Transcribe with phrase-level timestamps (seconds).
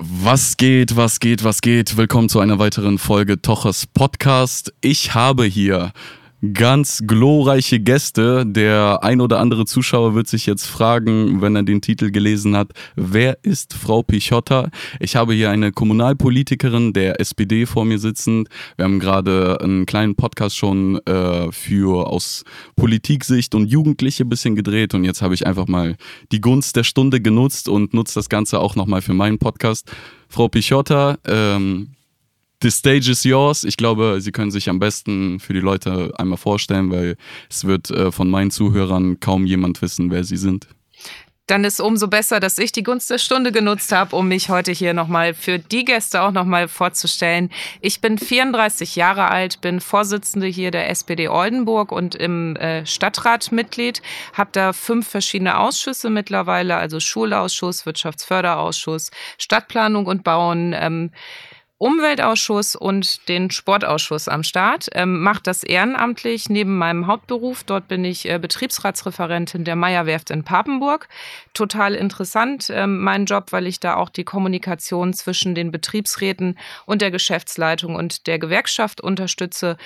[0.00, 1.96] Was geht, was geht, was geht?
[1.96, 4.72] Willkommen zu einer weiteren Folge Tochers Podcast.
[4.80, 5.90] Ich habe hier
[6.52, 8.46] ganz glorreiche Gäste.
[8.46, 12.72] Der ein oder andere Zuschauer wird sich jetzt fragen, wenn er den Titel gelesen hat,
[12.96, 14.70] wer ist Frau Pichotta?
[15.00, 18.48] Ich habe hier eine Kommunalpolitikerin der SPD vor mir sitzend.
[18.76, 22.44] Wir haben gerade einen kleinen Podcast schon äh, für aus
[22.76, 25.96] Politiksicht und Jugendliche ein bisschen gedreht und jetzt habe ich einfach mal
[26.32, 29.90] die Gunst der Stunde genutzt und nutze das Ganze auch nochmal für meinen Podcast.
[30.28, 31.94] Frau Pichotta, ähm,
[32.60, 33.62] The stage is yours.
[33.62, 37.16] Ich glaube, Sie können sich am besten für die Leute einmal vorstellen, weil
[37.48, 40.66] es wird äh, von meinen Zuhörern kaum jemand wissen, wer Sie sind.
[41.48, 44.70] Dann ist umso besser, dass ich die Gunst der Stunde genutzt habe, um mich heute
[44.70, 47.50] hier nochmal für die Gäste auch nochmal vorzustellen.
[47.80, 53.50] Ich bin 34 Jahre alt, bin Vorsitzende hier der SPD Oldenburg und im äh, Stadtrat
[53.50, 54.02] Mitglied,
[54.34, 60.74] habe da fünf verschiedene Ausschüsse mittlerweile, also Schulausschuss, Wirtschaftsförderausschuss, Stadtplanung und Bauen.
[60.76, 61.12] Ähm,
[61.78, 67.62] Umweltausschuss und den Sportausschuss am Start, ähm, mache das ehrenamtlich neben meinem Hauptberuf.
[67.62, 71.08] Dort bin ich äh, Betriebsratsreferentin der Meierwerft in Papenburg.
[71.54, 77.00] Total interessant, ähm, mein Job, weil ich da auch die Kommunikation zwischen den Betriebsräten und
[77.00, 79.76] der Geschäftsleitung und der Gewerkschaft unterstütze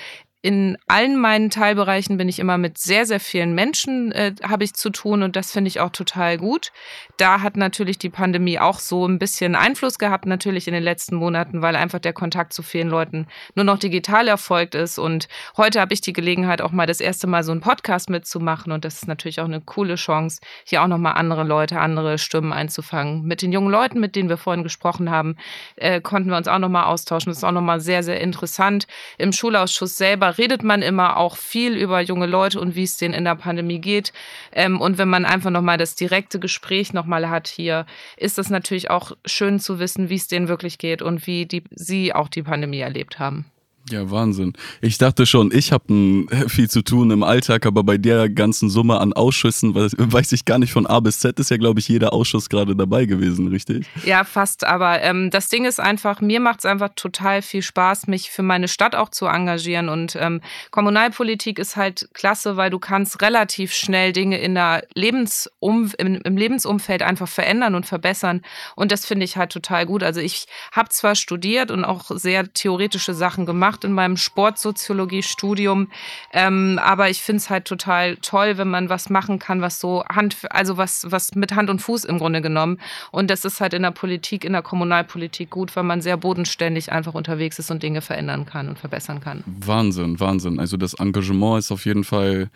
[0.43, 4.73] in allen meinen Teilbereichen bin ich immer mit sehr, sehr vielen Menschen äh, habe ich
[4.73, 6.73] zu tun und das finde ich auch total gut.
[7.15, 11.15] Da hat natürlich die Pandemie auch so ein bisschen Einfluss gehabt, natürlich in den letzten
[11.15, 14.99] Monaten, weil einfach der Kontakt zu vielen Leuten nur noch digital erfolgt ist.
[14.99, 18.73] Und heute habe ich die Gelegenheit, auch mal das erste Mal so einen Podcast mitzumachen
[18.73, 22.51] und das ist natürlich auch eine coole Chance, hier auch nochmal andere Leute, andere Stimmen
[22.51, 23.23] einzufangen.
[23.23, 25.37] Mit den jungen Leuten, mit denen wir vorhin gesprochen haben,
[25.77, 27.29] äh, konnten wir uns auch nochmal austauschen.
[27.29, 28.87] Das ist auch nochmal sehr, sehr interessant.
[29.17, 33.13] Im Schulausschuss selber redet man immer auch viel über junge Leute und wie es denen
[33.13, 34.13] in der Pandemie geht.
[34.51, 37.85] Ähm, und wenn man einfach nochmal das direkte Gespräch nochmal hat hier,
[38.17, 41.63] ist es natürlich auch schön zu wissen, wie es denen wirklich geht und wie die,
[41.71, 43.45] sie auch die Pandemie erlebt haben.
[43.89, 44.53] Ja, Wahnsinn.
[44.79, 48.99] Ich dachte schon, ich habe viel zu tun im Alltag, aber bei der ganzen Summe
[48.99, 51.89] an Ausschüssen weiß, weiß ich gar nicht von A bis Z ist ja, glaube ich,
[51.89, 53.85] jeder Ausschuss gerade dabei gewesen, richtig?
[54.05, 54.63] Ja, fast.
[54.63, 58.41] Aber ähm, das Ding ist einfach, mir macht es einfach total viel Spaß, mich für
[58.41, 59.89] meine Stadt auch zu engagieren.
[59.89, 60.39] Und ähm,
[60.71, 66.37] Kommunalpolitik ist halt klasse, weil du kannst relativ schnell Dinge in der Lebensum im, im
[66.37, 68.41] Lebensumfeld einfach verändern und verbessern.
[68.77, 70.03] Und das finde ich halt total gut.
[70.03, 75.87] Also ich habe zwar studiert und auch sehr theoretische Sachen gemacht, gemacht in meinem Sportsoziologie-Studium.
[76.31, 80.03] Ähm, aber ich finde es halt total toll, wenn man was machen kann, was so
[80.05, 82.79] Hand, also was, was mit Hand und Fuß im Grunde genommen.
[83.11, 86.91] Und das ist halt in der Politik, in der Kommunalpolitik gut, weil man sehr bodenständig
[86.91, 89.43] einfach unterwegs ist und Dinge verändern kann und verbessern kann.
[89.45, 90.59] Wahnsinn, Wahnsinn.
[90.59, 92.49] Also das Engagement ist auf jeden Fall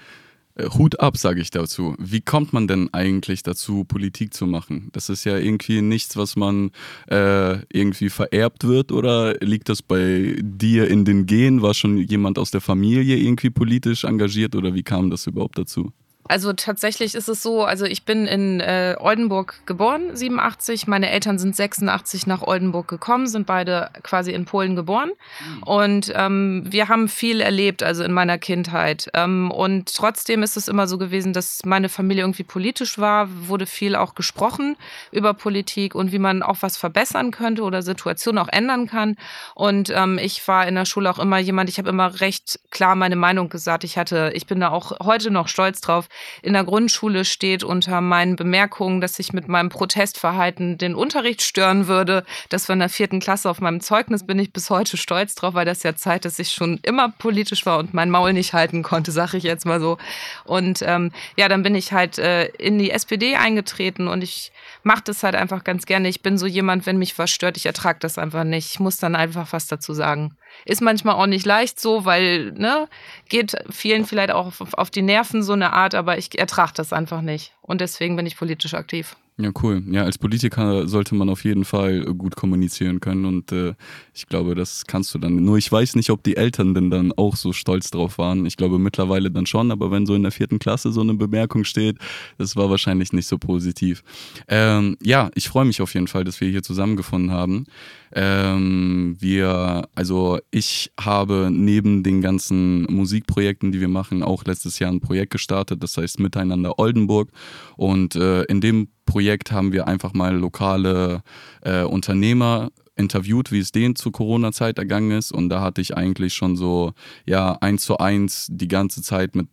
[0.77, 1.95] Hut ab, sage ich dazu.
[1.99, 4.89] Wie kommt man denn eigentlich dazu, Politik zu machen?
[4.93, 6.71] Das ist ja irgendwie nichts, was man
[7.09, 11.61] äh, irgendwie vererbt wird oder liegt das bei dir in den Genen?
[11.61, 15.91] War schon jemand aus der Familie irgendwie politisch engagiert oder wie kam das überhaupt dazu?
[16.27, 20.87] Also tatsächlich ist es so, also ich bin in äh, Oldenburg geboren, 87.
[20.87, 25.11] Meine Eltern sind 86 nach Oldenburg gekommen, sind beide quasi in Polen geboren.
[25.39, 25.63] Mhm.
[25.63, 29.09] Und ähm, wir haben viel erlebt, also in meiner Kindheit.
[29.13, 33.65] Ähm, und trotzdem ist es immer so gewesen, dass meine Familie irgendwie politisch war, wurde
[33.65, 34.75] viel auch gesprochen
[35.11, 39.15] über Politik und wie man auch was verbessern könnte oder Situationen auch ändern kann.
[39.55, 42.95] Und ähm, ich war in der Schule auch immer jemand, ich habe immer recht klar
[42.95, 43.83] meine Meinung gesagt.
[43.83, 46.09] Ich hatte, ich bin da auch heute noch stolz drauf
[46.41, 51.87] in der Grundschule steht unter meinen Bemerkungen, dass ich mit meinem Protestverhalten den Unterricht stören
[51.87, 52.25] würde.
[52.49, 55.53] Das war in der vierten Klasse auf meinem Zeugnis, bin ich bis heute stolz drauf,
[55.53, 58.83] weil das ja Zeit, dass ich schon immer politisch war und mein Maul nicht halten
[58.83, 59.97] konnte, sage ich jetzt mal so.
[60.45, 64.51] Und ähm, ja, dann bin ich halt äh, in die SPD eingetreten und ich
[64.83, 66.07] mache das halt einfach ganz gerne.
[66.07, 68.71] Ich bin so jemand, wenn mich was stört, ich ertrage das einfach nicht.
[68.71, 70.35] Ich muss dann einfach was dazu sagen.
[70.65, 72.87] Ist manchmal auch nicht leicht so, weil, ne,
[73.29, 77.21] geht vielen vielleicht auch auf, die Nerven so eine Art, aber ich ertrage das einfach
[77.21, 77.53] nicht.
[77.61, 79.15] Und deswegen bin ich politisch aktiv.
[79.39, 79.83] Ja, cool.
[79.91, 83.75] Ja, als Politiker sollte man auf jeden Fall gut kommunizieren können und äh,
[84.11, 85.35] ich glaube, das kannst du dann.
[85.35, 88.47] Nur ich weiß nicht, ob die Eltern denn dann auch so stolz drauf waren.
[88.47, 91.65] Ich glaube mittlerweile dann schon, aber wenn so in der vierten Klasse so eine Bemerkung
[91.65, 91.99] steht,
[92.39, 94.01] das war wahrscheinlich nicht so positiv.
[94.47, 97.65] Ähm, ja, ich freue mich auf jeden Fall, dass wir hier zusammengefunden haben.
[98.13, 104.91] Ähm, wir, also ich habe neben den ganzen Musikprojekten, die wir machen, auch letztes Jahr
[104.91, 107.29] ein Projekt gestartet, das heißt Miteinander Oldenburg.
[107.75, 111.23] Und äh, in dem Projekt haben wir einfach mal lokale
[111.61, 115.31] äh, Unternehmer interviewt, wie es denen zur Corona-Zeit ergangen ist.
[115.31, 116.93] Und da hatte ich eigentlich schon so,
[117.25, 119.47] ja, eins zu eins die ganze Zeit mit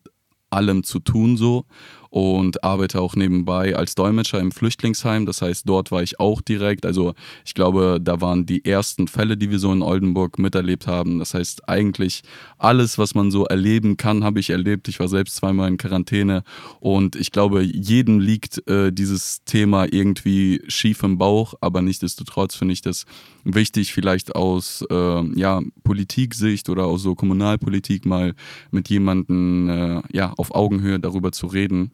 [0.50, 1.64] allem zu tun so.
[2.14, 5.26] Und arbeite auch nebenbei als Dolmetscher im Flüchtlingsheim.
[5.26, 6.86] Das heißt, dort war ich auch direkt.
[6.86, 7.14] Also
[7.44, 11.18] ich glaube, da waren die ersten Fälle, die wir so in Oldenburg miterlebt haben.
[11.18, 12.22] Das heißt, eigentlich
[12.56, 14.86] alles, was man so erleben kann, habe ich erlebt.
[14.86, 16.44] Ich war selbst zweimal in Quarantäne
[16.78, 22.74] und ich glaube, jedem liegt äh, dieses Thema irgendwie schief im Bauch, aber nichtsdestotrotz finde
[22.74, 23.06] ich das
[23.42, 28.34] wichtig, vielleicht aus äh, ja, Politiksicht oder aus so Kommunalpolitik mal
[28.70, 31.90] mit jemandem äh, ja, auf Augenhöhe darüber zu reden,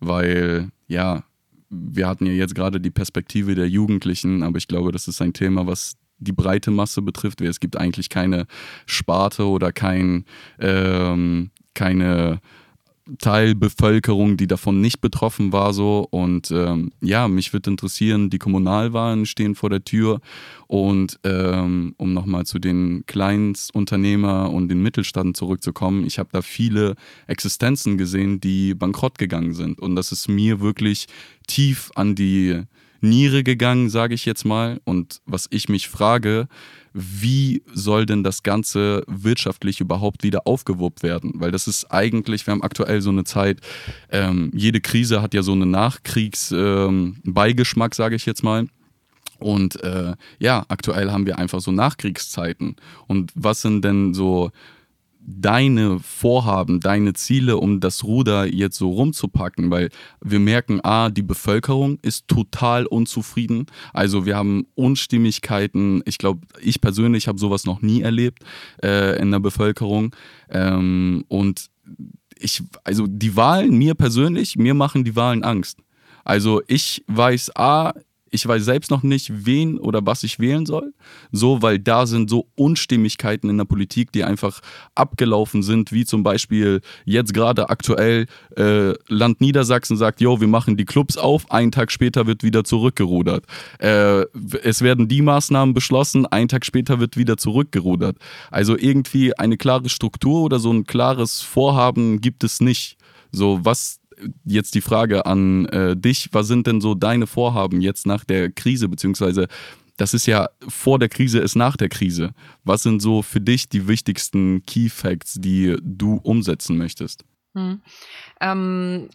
[0.00, 1.24] weil ja,
[1.70, 5.32] wir hatten ja jetzt gerade die Perspektive der Jugendlichen, aber ich glaube, das ist ein
[5.32, 7.40] Thema, was die breite Masse betrifft.
[7.40, 8.46] Es gibt eigentlich keine
[8.86, 10.24] Sparte oder kein,
[10.58, 12.40] ähm, keine
[13.18, 16.06] Teilbevölkerung, die davon nicht betroffen war, so.
[16.10, 20.20] Und ähm, ja, mich würde interessieren, die Kommunalwahlen stehen vor der Tür.
[20.66, 26.94] Und ähm, um nochmal zu den Kleinstunternehmer und den Mittelstand zurückzukommen, ich habe da viele
[27.26, 29.80] Existenzen gesehen, die bankrott gegangen sind.
[29.80, 31.06] Und das ist mir wirklich
[31.46, 32.62] tief an die
[33.04, 34.80] Niere gegangen, sage ich jetzt mal.
[34.84, 36.48] Und was ich mich frage,
[36.92, 41.32] wie soll denn das Ganze wirtschaftlich überhaupt wieder aufgewuppt werden?
[41.36, 43.60] Weil das ist eigentlich, wir haben aktuell so eine Zeit,
[44.10, 48.66] ähm, jede Krise hat ja so einen Nachkriegsbeigeschmack, ähm, sage ich jetzt mal.
[49.40, 52.76] Und äh, ja, aktuell haben wir einfach so Nachkriegszeiten.
[53.08, 54.52] Und was sind denn so
[55.26, 59.70] deine Vorhaben, deine Ziele, um das Ruder jetzt so rumzupacken?
[59.70, 59.90] Weil
[60.20, 63.66] wir merken, a, die Bevölkerung ist total unzufrieden.
[63.92, 66.02] Also wir haben Unstimmigkeiten.
[66.04, 68.44] Ich glaube, ich persönlich habe sowas noch nie erlebt
[68.82, 70.14] äh, in der Bevölkerung.
[70.50, 71.70] Ähm, und
[72.38, 75.78] ich, also die Wahlen, mir persönlich, mir machen die Wahlen Angst.
[76.24, 77.92] Also ich weiß, a,
[78.34, 80.92] ich weiß selbst noch nicht, wen oder was ich wählen soll.
[81.30, 84.60] So, weil da sind so Unstimmigkeiten in der Politik, die einfach
[84.94, 88.26] abgelaufen sind, wie zum Beispiel jetzt gerade aktuell
[88.56, 92.64] äh, Land Niedersachsen sagt, jo, wir machen die Clubs auf, einen Tag später wird wieder
[92.64, 93.44] zurückgerudert.
[93.78, 94.22] Äh,
[94.62, 98.16] es werden die Maßnahmen beschlossen, einen Tag später wird wieder zurückgerudert.
[98.50, 102.96] Also irgendwie eine klare Struktur oder so ein klares Vorhaben gibt es nicht.
[103.30, 104.00] So, was
[104.44, 108.50] jetzt die Frage an äh, dich, was sind denn so deine Vorhaben jetzt nach der
[108.50, 109.48] Krise, beziehungsweise
[109.96, 112.34] das ist ja vor der Krise ist nach der Krise.
[112.64, 117.24] Was sind so für dich die wichtigsten Key Facts, die du umsetzen möchtest?
[117.54, 117.80] Hm.
[118.40, 119.08] Ähm,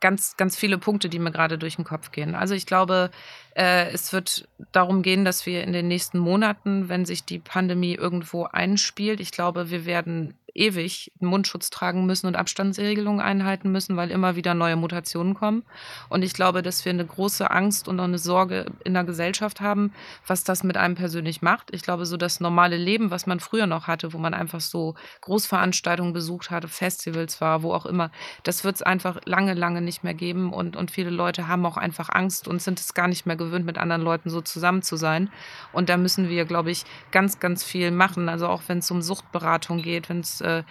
[0.00, 2.34] ganz, ganz viele Punkte, die mir gerade durch den Kopf gehen.
[2.34, 3.10] Also ich glaube,
[3.54, 7.94] äh, es wird darum gehen, dass wir in den nächsten Monaten, wenn sich die Pandemie
[7.94, 14.10] irgendwo einspielt, ich glaube, wir werden ewig Mundschutz tragen müssen und Abstandsregelungen einhalten müssen, weil
[14.10, 15.62] immer wieder neue Mutationen kommen.
[16.08, 19.60] Und ich glaube, dass wir eine große Angst und auch eine Sorge in der Gesellschaft
[19.60, 19.92] haben,
[20.26, 21.72] was das mit einem persönlich macht.
[21.72, 24.94] Ich glaube, so das normale Leben, was man früher noch hatte, wo man einfach so
[25.20, 28.10] Großveranstaltungen besucht hatte, Festivals war, wo auch immer,
[28.42, 30.52] das wird es einfach lange, lange nicht mehr geben.
[30.52, 33.64] Und, und viele Leute haben auch einfach Angst und sind es gar nicht mehr gewöhnt,
[33.64, 35.30] mit anderen Leuten so zusammen zu sein.
[35.72, 38.28] Und da müssen wir, glaube ich, ganz, ganz viel machen.
[38.28, 40.62] Also auch wenn es um Suchtberatung geht, wenn es äh,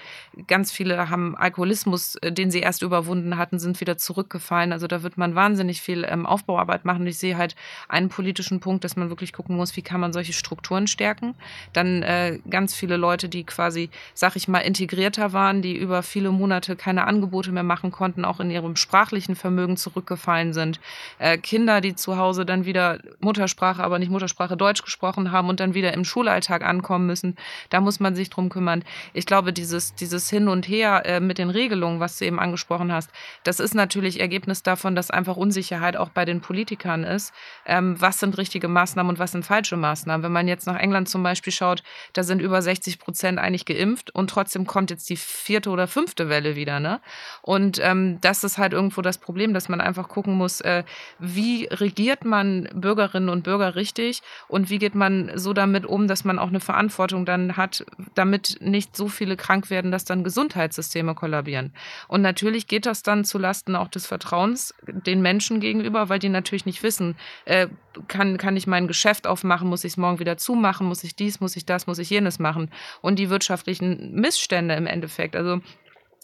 [0.47, 4.71] ganz viele haben Alkoholismus, äh, den sie erst überwunden hatten, sind wieder zurückgefallen.
[4.71, 7.06] Also da wird man wahnsinnig viel ähm, Aufbauarbeit machen.
[7.07, 7.56] Ich sehe halt
[7.88, 11.35] einen politischen Punkt, dass man wirklich gucken muss, wie kann man solche Strukturen stärken.
[11.74, 16.31] Dann äh, ganz viele Leute, die quasi, sag ich mal, integrierter waren, die über viele
[16.31, 20.80] Monate keine Angebote mehr machen konnten, auch in ihrem sprachlichen Vermögen zurückgefallen sind.
[21.19, 25.59] Äh, Kinder, die zu Hause dann wieder Muttersprache, aber nicht Muttersprache Deutsch gesprochen haben und
[25.59, 27.35] dann wieder im Schulalltag ankommen müssen.
[27.69, 28.83] Da muss man sich drum kümmern.
[29.13, 32.92] Ich glaube, dieses, dieses Hin und Her äh, mit den Regelungen, was du eben angesprochen
[32.92, 33.09] hast,
[33.44, 37.33] das ist natürlich Ergebnis davon, dass einfach Unsicherheit auch bei den Politikern ist.
[37.66, 40.23] Ähm, was sind richtige Maßnahmen und was sind falsche Maßnahmen?
[40.23, 41.83] Wenn man jetzt nach England zum Beispiel schaut,
[42.14, 46.30] da sind über 60 Prozent eigentlich geimpft und trotzdem kommt jetzt die vierte oder fünfte
[46.30, 46.80] Welle wieder.
[46.80, 47.02] Ne?
[47.42, 50.83] Und ähm, das ist halt irgendwo das Problem, dass man einfach gucken muss, äh,
[51.19, 56.23] wie regiert man Bürgerinnen und Bürger richtig und wie geht man so damit um, dass
[56.23, 57.85] man auch eine Verantwortung dann hat,
[58.16, 61.71] damit nicht so viele krank werden, dass dann Gesundheitssysteme kollabieren.
[62.09, 66.66] Und natürlich geht das dann zulasten auch des Vertrauens den Menschen gegenüber, weil die natürlich
[66.66, 67.68] nicht wissen, äh,
[68.09, 71.39] kann, kann ich mein Geschäft aufmachen, muss ich es morgen wieder zumachen, muss ich dies,
[71.39, 72.69] muss ich das, muss ich jenes machen.
[73.01, 75.37] Und die wirtschaftlichen Missstände im Endeffekt.
[75.37, 75.61] Also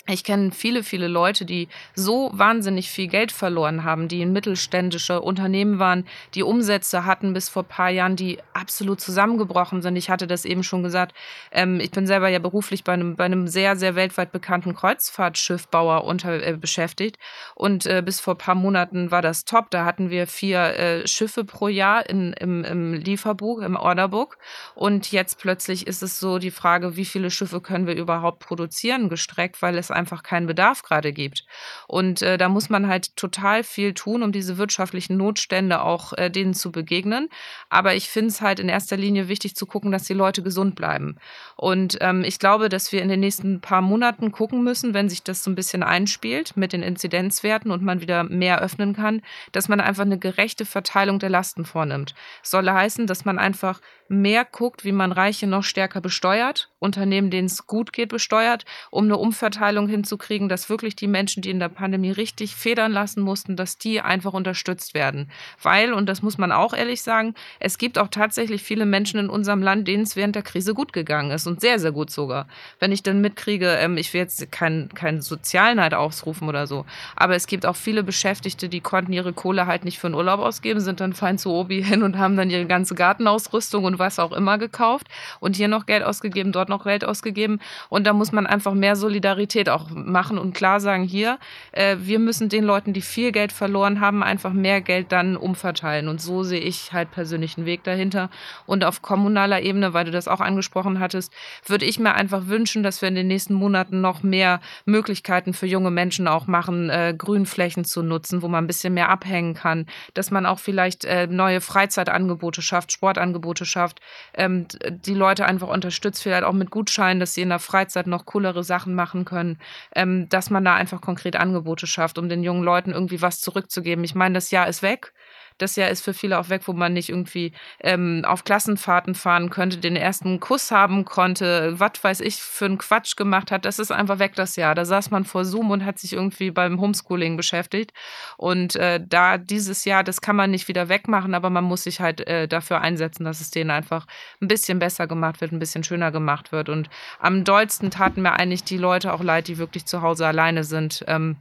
[0.05, 5.21] ich kenne viele, viele Leute, die so wahnsinnig viel Geld verloren haben, die in mittelständische
[5.21, 9.95] Unternehmen waren, die Umsätze hatten bis vor ein paar Jahren, die absolut zusammengebrochen sind.
[9.95, 11.15] Ich hatte das eben schon gesagt.
[11.53, 16.03] Ähm, ich bin selber ja beruflich bei einem, bei einem sehr, sehr weltweit bekannten Kreuzfahrtschiffbauer
[16.03, 17.17] unter, äh, beschäftigt.
[17.55, 19.69] Und äh, bis vor ein paar Monaten war das top.
[19.69, 24.37] Da hatten wir vier äh, Schiffe pro Jahr in, im, im Lieferbuch, im Orderbook.
[24.75, 29.07] Und jetzt plötzlich ist es so die Frage, wie viele Schiffe können wir überhaupt produzieren,
[29.07, 31.45] gestreckt, weil es es einfach keinen Bedarf gerade gibt.
[31.87, 36.29] Und äh, da muss man halt total viel tun, um diese wirtschaftlichen Notstände auch äh,
[36.29, 37.29] denen zu begegnen.
[37.69, 40.75] Aber ich finde es halt in erster Linie wichtig zu gucken, dass die Leute gesund
[40.75, 41.17] bleiben.
[41.55, 45.23] Und ähm, ich glaube, dass wir in den nächsten paar Monaten gucken müssen, wenn sich
[45.23, 49.21] das so ein bisschen einspielt mit den Inzidenzwerten und man wieder mehr öffnen kann,
[49.51, 52.15] dass man einfach eine gerechte Verteilung der Lasten vornimmt.
[52.41, 57.47] soll heißen, dass man einfach mehr guckt, wie man Reiche noch stärker besteuert, Unternehmen, denen
[57.47, 61.69] es gut geht, besteuert, um eine Umverteilung hinzukriegen, dass wirklich die Menschen, die in der
[61.69, 65.29] Pandemie richtig federn lassen mussten, dass die einfach unterstützt werden.
[65.61, 69.29] Weil, und das muss man auch ehrlich sagen, es gibt auch tatsächlich viele Menschen in
[69.29, 72.47] unserem Land, denen es während der Krise gut gegangen ist und sehr, sehr gut sogar.
[72.79, 77.35] Wenn ich dann mitkriege, ähm, ich will jetzt keinen kein Sozialneid ausrufen oder so, aber
[77.35, 80.79] es gibt auch viele Beschäftigte, die konnten ihre Kohle halt nicht für einen Urlaub ausgeben,
[80.79, 84.31] sind dann fein zu Obi hin und haben dann ihre ganze Gartenausrüstung und was auch
[84.31, 85.07] immer gekauft
[85.39, 87.59] und hier noch Geld ausgegeben, dort noch Geld ausgegeben.
[87.89, 91.39] Und da muss man einfach mehr Solidarität auch machen und klar sagen, hier,
[91.71, 96.07] äh, wir müssen den Leuten, die viel Geld verloren haben, einfach mehr Geld dann umverteilen.
[96.07, 98.29] Und so sehe ich halt persönlich einen Weg dahinter.
[98.65, 101.33] Und auf kommunaler Ebene, weil du das auch angesprochen hattest,
[101.65, 105.67] würde ich mir einfach wünschen, dass wir in den nächsten Monaten noch mehr Möglichkeiten für
[105.67, 109.85] junge Menschen auch machen, äh, Grünflächen zu nutzen, wo man ein bisschen mehr abhängen kann,
[110.13, 113.99] dass man auch vielleicht äh, neue Freizeitangebote schafft, Sportangebote schafft,
[114.33, 118.25] ähm, die Leute einfach unterstützt, vielleicht auch mit Gutscheinen, dass sie in der Freizeit noch
[118.25, 119.52] coolere Sachen machen können,
[119.95, 124.03] ähm, dass man da einfach konkret Angebote schafft, um den jungen Leuten irgendwie was zurückzugeben.
[124.03, 125.13] Ich meine, das Jahr ist weg
[125.63, 129.49] das Jahr ist für viele auch weg, wo man nicht irgendwie ähm, auf Klassenfahrten fahren
[129.49, 133.65] könnte, den ersten Kuss haben konnte, was weiß ich für einen Quatsch gemacht hat.
[133.65, 134.75] Das ist einfach weg das Jahr.
[134.75, 137.93] Da saß man vor Zoom und hat sich irgendwie beim Homeschooling beschäftigt.
[138.37, 142.01] Und äh, da dieses Jahr, das kann man nicht wieder wegmachen, aber man muss sich
[142.01, 144.05] halt äh, dafür einsetzen, dass es denen einfach
[144.41, 146.69] ein bisschen besser gemacht wird, ein bisschen schöner gemacht wird.
[146.69, 146.89] Und
[147.19, 151.03] am dollsten taten mir eigentlich die Leute auch leid, die wirklich zu Hause alleine sind.
[151.07, 151.37] Ähm,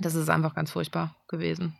[0.00, 1.79] das ist einfach ganz furchtbar gewesen.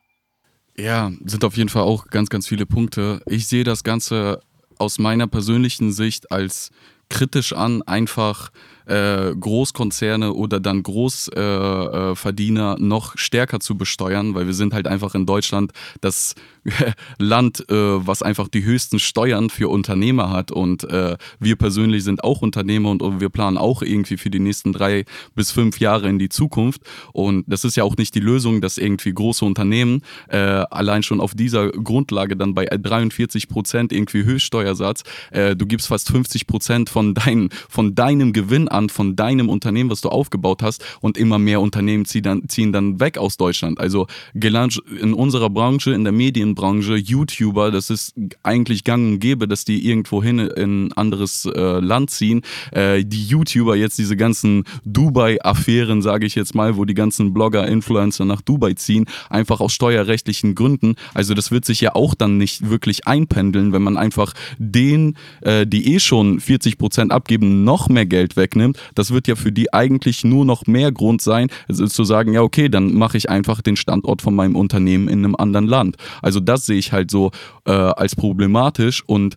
[0.76, 3.22] Ja, sind auf jeden Fall auch ganz, ganz viele Punkte.
[3.26, 4.40] Ich sehe das Ganze
[4.78, 6.70] aus meiner persönlichen Sicht als
[7.08, 8.50] kritisch an, einfach
[8.86, 14.86] äh, Großkonzerne oder dann Großverdiener äh, äh noch stärker zu besteuern, weil wir sind halt
[14.86, 16.34] einfach in Deutschland das
[17.18, 20.50] Land, äh, was einfach die höchsten Steuern für Unternehmer hat.
[20.52, 24.40] Und äh, wir persönlich sind auch Unternehmer und, und wir planen auch irgendwie für die
[24.40, 26.82] nächsten drei bis fünf Jahre in die Zukunft.
[27.12, 31.34] Und das ist ja auch nicht die Lösung, dass irgendwie große Unternehmen allein schon auf
[31.34, 37.50] dieser Grundlage dann bei 43 Prozent irgendwie Höchststeuersatz, du gibst fast 50 Prozent von, dein,
[37.68, 42.04] von deinem Gewinn an von deinem Unternehmen, was du aufgebaut hast und immer mehr Unternehmen
[42.04, 43.80] ziehen dann, ziehen dann weg aus Deutschland.
[43.80, 49.64] Also in unserer Branche, in der Medienbranche, YouTuber, das ist eigentlich gang und gäbe, dass
[49.64, 52.42] die irgendwo hin in ein anderes äh, Land ziehen.
[52.72, 57.66] Äh, die YouTuber jetzt diese ganzen Dubai-Affären, sage ich jetzt mal, wo die ganzen Blogger,
[57.66, 60.94] Influencer nach Dubai ziehen, einfach aus steuerrechtlichen Gründen.
[61.14, 65.66] Also das wird sich ja auch dann nicht wirklich einpendeln, wenn man einfach den, äh,
[65.66, 69.52] die eh schon 40 Prozent abgeben, noch mehr Geld wegnimmt nimmt, das wird ja für
[69.52, 73.28] die eigentlich nur noch mehr Grund sein, also zu sagen, ja, okay, dann mache ich
[73.28, 75.96] einfach den Standort von meinem Unternehmen in einem anderen Land.
[76.22, 77.30] Also das sehe ich halt so
[77.66, 79.36] äh, als problematisch und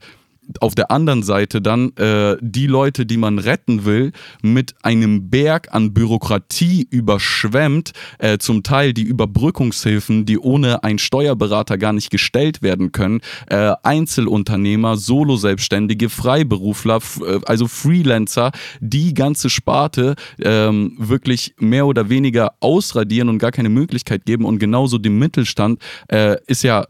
[0.62, 5.74] auf der anderen Seite dann äh, die Leute, die man retten will, mit einem Berg
[5.74, 12.62] an Bürokratie überschwemmt, äh, zum Teil die Überbrückungshilfen, die ohne einen Steuerberater gar nicht gestellt
[12.62, 21.86] werden können, äh, Einzelunternehmer, Solo-Selbstständige, Freiberufler, äh, also Freelancer, die ganze Sparte ähm, wirklich mehr
[21.86, 24.46] oder weniger ausradieren und gar keine Möglichkeit geben.
[24.46, 26.86] Und genauso dem Mittelstand äh, ist ja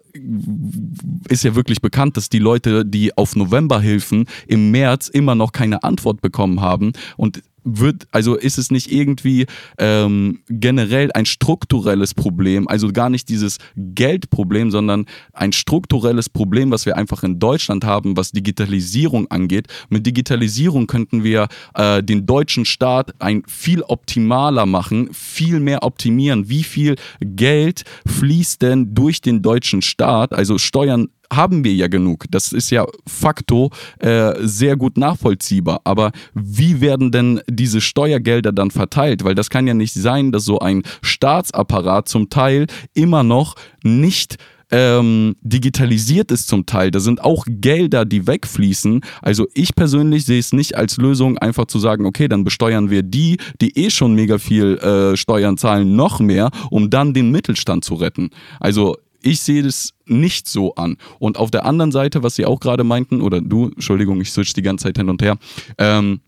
[1.28, 5.84] ist ja wirklich bekannt, dass die Leute, die auf Novemberhilfen im März immer noch keine
[5.84, 9.46] Antwort bekommen haben und wird, also ist es nicht irgendwie
[9.78, 16.86] ähm, generell ein strukturelles Problem, also gar nicht dieses Geldproblem, sondern ein strukturelles Problem, was
[16.86, 19.68] wir einfach in Deutschland haben, was Digitalisierung angeht.
[19.88, 26.50] Mit Digitalisierung könnten wir äh, den deutschen Staat ein viel optimaler machen, viel mehr optimieren.
[26.50, 32.26] Wie viel Geld fließt denn durch den deutschen Staat, also Steuern haben wir ja genug.
[32.30, 35.82] Das ist ja facto äh, sehr gut nachvollziehbar.
[35.84, 39.24] Aber wie werden denn diese Steuergelder dann verteilt?
[39.24, 44.38] Weil das kann ja nicht sein, dass so ein Staatsapparat zum Teil immer noch nicht
[44.74, 46.90] ähm, digitalisiert ist zum Teil.
[46.90, 49.02] Da sind auch Gelder, die wegfließen.
[49.22, 53.04] Also ich persönlich sehe es nicht als Lösung, einfach zu sagen, okay, dann besteuern wir
[53.04, 57.86] die, die eh schon mega viel äh, Steuern zahlen, noch mehr, um dann den Mittelstand
[57.86, 58.32] zu retten.
[58.60, 60.98] Also ich sehe das nicht so an.
[61.20, 64.54] Und auf der anderen Seite, was Sie auch gerade meinten, oder du, Entschuldigung, ich switch
[64.54, 65.38] die ganze Zeit hin und her,
[65.78, 66.20] ähm,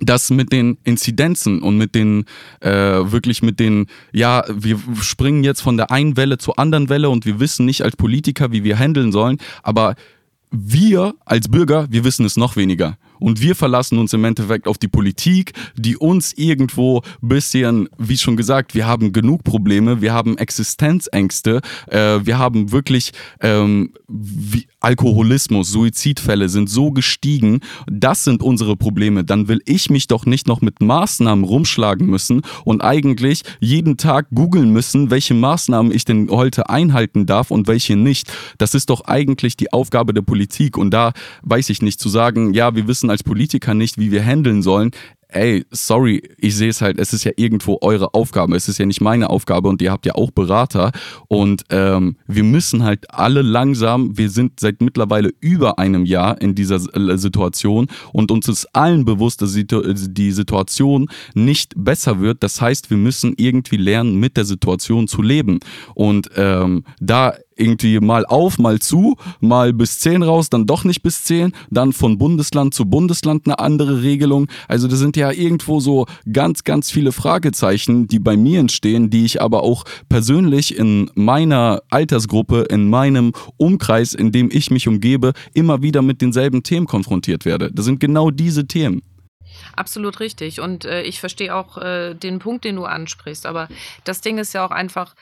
[0.00, 2.26] dass mit den Inzidenzen und mit den
[2.60, 7.08] äh, wirklich mit den, ja, wir springen jetzt von der einen Welle zur anderen Welle
[7.08, 9.94] und wir wissen nicht als Politiker, wie wir handeln sollen, aber
[10.50, 12.98] wir als Bürger, wir wissen es noch weniger.
[13.18, 18.36] Und wir verlassen uns im Endeffekt auf die Politik, die uns irgendwo bisschen, wie schon
[18.36, 23.92] gesagt, wir haben genug Probleme, wir haben Existenzängste, äh, wir haben wirklich ähm,
[24.80, 27.60] Alkoholismus, Suizidfälle sind so gestiegen.
[27.86, 29.24] Das sind unsere Probleme.
[29.24, 34.28] Dann will ich mich doch nicht noch mit Maßnahmen rumschlagen müssen und eigentlich jeden Tag
[34.32, 38.32] googeln müssen, welche Maßnahmen ich denn heute einhalten darf und welche nicht.
[38.58, 40.76] Das ist doch eigentlich die Aufgabe der Politik.
[40.76, 44.24] Und da weiß ich nicht zu sagen, ja, wir wissen als Politiker nicht, wie wir
[44.24, 44.90] handeln sollen.
[45.28, 48.86] Ey, sorry, ich sehe es halt, es ist ja irgendwo eure Aufgabe, es ist ja
[48.86, 50.92] nicht meine Aufgabe und ihr habt ja auch Berater.
[51.26, 56.54] Und ähm, wir müssen halt alle langsam, wir sind seit mittlerweile über einem Jahr in
[56.54, 62.44] dieser äh, Situation und uns ist allen bewusst, dass die Situation nicht besser wird.
[62.44, 65.58] Das heißt, wir müssen irgendwie lernen, mit der Situation zu leben.
[65.94, 71.02] Und ähm, da irgendwie mal auf, mal zu, mal bis 10 raus, dann doch nicht
[71.02, 74.48] bis 10, dann von Bundesland zu Bundesland eine andere Regelung.
[74.68, 79.24] Also das sind ja irgendwo so ganz, ganz viele Fragezeichen, die bei mir entstehen, die
[79.24, 85.32] ich aber auch persönlich in meiner Altersgruppe, in meinem Umkreis, in dem ich mich umgebe,
[85.54, 87.70] immer wieder mit denselben Themen konfrontiert werde.
[87.72, 89.02] Das sind genau diese Themen.
[89.74, 90.60] Absolut richtig.
[90.60, 93.46] Und äh, ich verstehe auch äh, den Punkt, den du ansprichst.
[93.46, 93.68] Aber
[94.04, 95.14] das Ding ist ja auch einfach,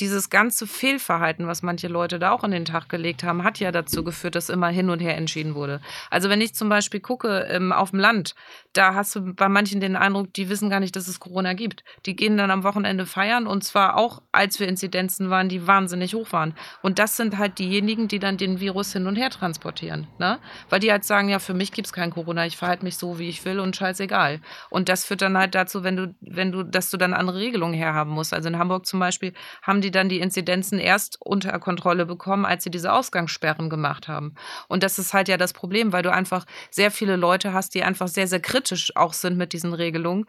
[0.00, 3.72] dieses ganze Fehlverhalten, was manche Leute da auch an den Tag gelegt haben, hat ja
[3.72, 5.80] dazu geführt, dass immer hin und her entschieden wurde.
[6.10, 8.34] Also wenn ich zum Beispiel gucke ähm, auf dem Land,
[8.72, 11.84] da hast du bei manchen den Eindruck, die wissen gar nicht, dass es Corona gibt.
[12.06, 16.14] Die gehen dann am Wochenende feiern und zwar auch, als wir Inzidenzen waren, die wahnsinnig
[16.14, 16.54] hoch waren.
[16.82, 20.08] Und das sind halt diejenigen, die dann den Virus hin und her transportieren.
[20.18, 20.38] Ne?
[20.70, 23.18] Weil die halt sagen, ja, für mich gibt es kein Corona, ich verhalte mich so,
[23.18, 24.40] wie ich will und scheißegal.
[24.70, 27.74] Und das führt dann halt dazu, wenn du, wenn du, dass du dann andere Regelungen
[27.74, 28.34] herhaben musst.
[28.34, 32.64] Also in Hamburg zum Beispiel haben die dann die Inzidenzen erst unter Kontrolle bekommen, als
[32.64, 34.34] sie diese Ausgangssperren gemacht haben.
[34.68, 37.82] Und das ist halt ja das Problem, weil du einfach sehr viele Leute hast, die
[37.82, 40.26] einfach sehr, sehr kritisch auch sind mit diesen Regelungen,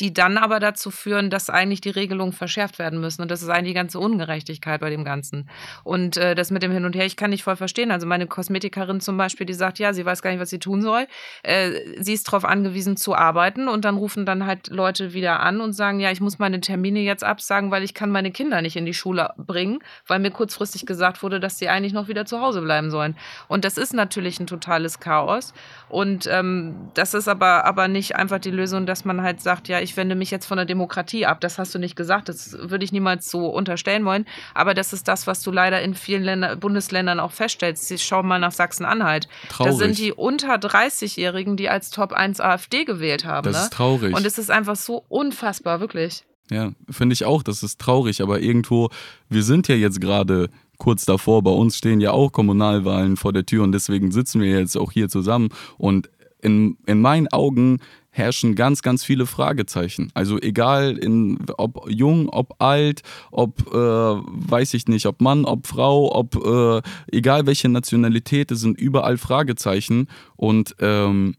[0.00, 3.22] die dann aber dazu führen, dass eigentlich die Regelungen verschärft werden müssen.
[3.22, 5.48] Und das ist eigentlich die ganze Ungerechtigkeit bei dem Ganzen.
[5.84, 7.90] Und äh, das mit dem Hin und Her, ich kann nicht voll verstehen.
[7.90, 10.80] Also meine Kosmetikerin zum Beispiel, die sagt, ja, sie weiß gar nicht, was sie tun
[10.80, 11.06] soll.
[11.42, 15.60] Äh, sie ist darauf angewiesen zu arbeiten und dann rufen dann halt Leute wieder an
[15.60, 18.76] und sagen, ja, ich muss meine Termine jetzt absagen, weil ich kann meine Kinder nicht
[18.76, 22.40] in die Schule bringen, weil mir kurzfristig gesagt wurde, dass sie eigentlich noch wieder zu
[22.40, 23.16] Hause bleiben sollen.
[23.48, 25.52] Und das ist natürlich ein totales Chaos.
[25.88, 29.80] Und ähm, das ist aber, aber nicht einfach die Lösung, dass man halt sagt, ja,
[29.80, 31.40] ich ich wende mich jetzt von der Demokratie ab.
[31.40, 34.24] Das hast du nicht gesagt, das würde ich niemals so unterstellen wollen.
[34.54, 38.00] Aber das ist das, was du leider in vielen Länder, Bundesländern auch feststellst.
[38.00, 39.28] Schau mal nach Sachsen-Anhalt.
[39.58, 43.44] Da sind die unter 30-Jährigen, die als Top 1 AfD gewählt haben.
[43.44, 43.62] Das ne?
[43.64, 44.14] ist traurig.
[44.14, 46.24] Und es ist einfach so unfassbar, wirklich.
[46.50, 48.90] Ja, finde ich auch, das ist traurig, aber irgendwo,
[49.28, 53.46] wir sind ja jetzt gerade kurz davor, bei uns stehen ja auch Kommunalwahlen vor der
[53.46, 56.10] Tür und deswegen sitzen wir jetzt auch hier zusammen und
[56.42, 60.10] in, in meinen Augen herrschen ganz, ganz viele Fragezeichen.
[60.14, 65.66] Also egal, in, ob jung, ob alt, ob, äh, weiß ich nicht, ob Mann, ob
[65.66, 70.08] Frau, ob, äh, egal welche Nationalität, es sind überall Fragezeichen.
[70.36, 71.36] Und ähm,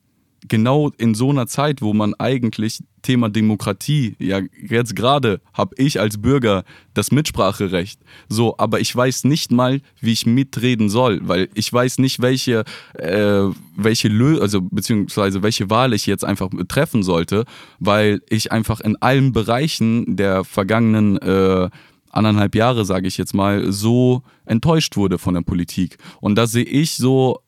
[0.48, 6.00] genau in so einer Zeit, wo man eigentlich Thema Demokratie, ja jetzt gerade habe ich
[6.00, 8.00] als Bürger das Mitspracherecht,
[8.30, 12.64] so, aber ich weiß nicht mal, wie ich mitreden soll, weil ich weiß nicht, welche,
[12.94, 13.44] äh,
[13.76, 17.46] welche Lö also beziehungsweise welche Wahl ich jetzt einfach treffen sollte,
[17.80, 21.70] weil ich einfach in allen Bereichen der vergangenen äh,
[22.12, 25.98] anderthalb Jahre, sage ich jetzt mal, so enttäuscht wurde von der Politik.
[26.20, 27.40] Und da sehe ich so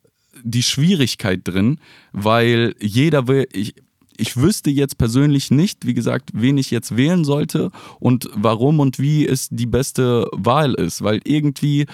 [0.43, 1.79] die Schwierigkeit drin,
[2.11, 3.75] weil jeder will, ich,
[4.17, 8.99] ich wüsste jetzt persönlich nicht, wie gesagt, wen ich jetzt wählen sollte und warum und
[8.99, 11.85] wie es die beste Wahl ist, weil irgendwie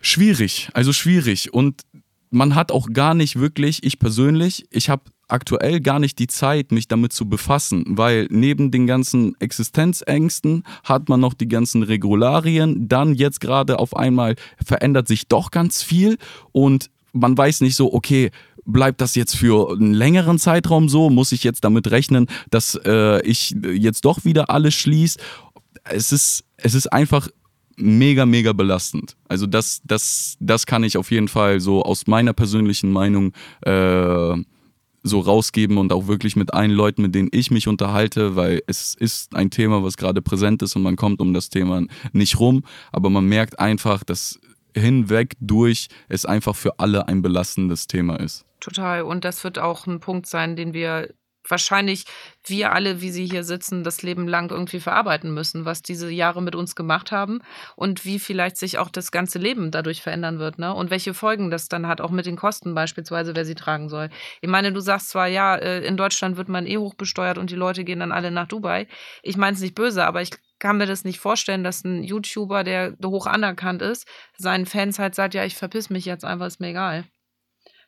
[0.00, 1.52] schwierig, also schwierig.
[1.52, 1.82] Und
[2.30, 6.72] man hat auch gar nicht wirklich, ich persönlich, ich habe aktuell gar nicht die Zeit,
[6.72, 12.88] mich damit zu befassen, weil neben den ganzen Existenzängsten hat man noch die ganzen Regularien,
[12.88, 16.18] dann jetzt gerade auf einmal verändert sich doch ganz viel
[16.52, 18.30] und man weiß nicht so, okay,
[18.64, 21.10] bleibt das jetzt für einen längeren Zeitraum so?
[21.10, 25.18] Muss ich jetzt damit rechnen, dass äh, ich jetzt doch wieder alles schließe?
[25.84, 27.28] Es ist, es ist einfach
[27.76, 29.16] mega, mega belastend.
[29.28, 34.36] Also das, das, das kann ich auf jeden Fall so aus meiner persönlichen Meinung äh,
[35.02, 38.94] so rausgeben und auch wirklich mit allen Leuten, mit denen ich mich unterhalte, weil es
[38.94, 42.64] ist ein Thema, was gerade präsent ist und man kommt um das Thema nicht rum,
[42.92, 44.40] aber man merkt einfach, dass
[44.74, 48.44] hinweg durch es einfach für alle ein belastendes Thema ist.
[48.60, 49.02] Total.
[49.02, 51.12] Und das wird auch ein Punkt sein, den wir
[51.48, 52.04] wahrscheinlich
[52.44, 56.42] wir alle, wie sie hier sitzen, das Leben lang irgendwie verarbeiten müssen, was diese Jahre
[56.42, 57.40] mit uns gemacht haben
[57.76, 60.74] und wie vielleicht sich auch das ganze Leben dadurch verändern wird, ne?
[60.74, 64.10] Und welche Folgen das dann hat, auch mit den Kosten beispielsweise, wer sie tragen soll.
[64.40, 67.56] Ich meine, du sagst zwar, ja, äh, in Deutschland wird man eh hochbesteuert und die
[67.56, 68.88] Leute gehen dann alle nach Dubai.
[69.22, 72.62] Ich meine es nicht böse, aber ich kann mir das nicht vorstellen, dass ein YouTuber,
[72.64, 74.06] der hoch anerkannt ist,
[74.38, 77.04] seinen Fans halt sagt, ja, ich verpiss mich jetzt einfach, ist mir egal.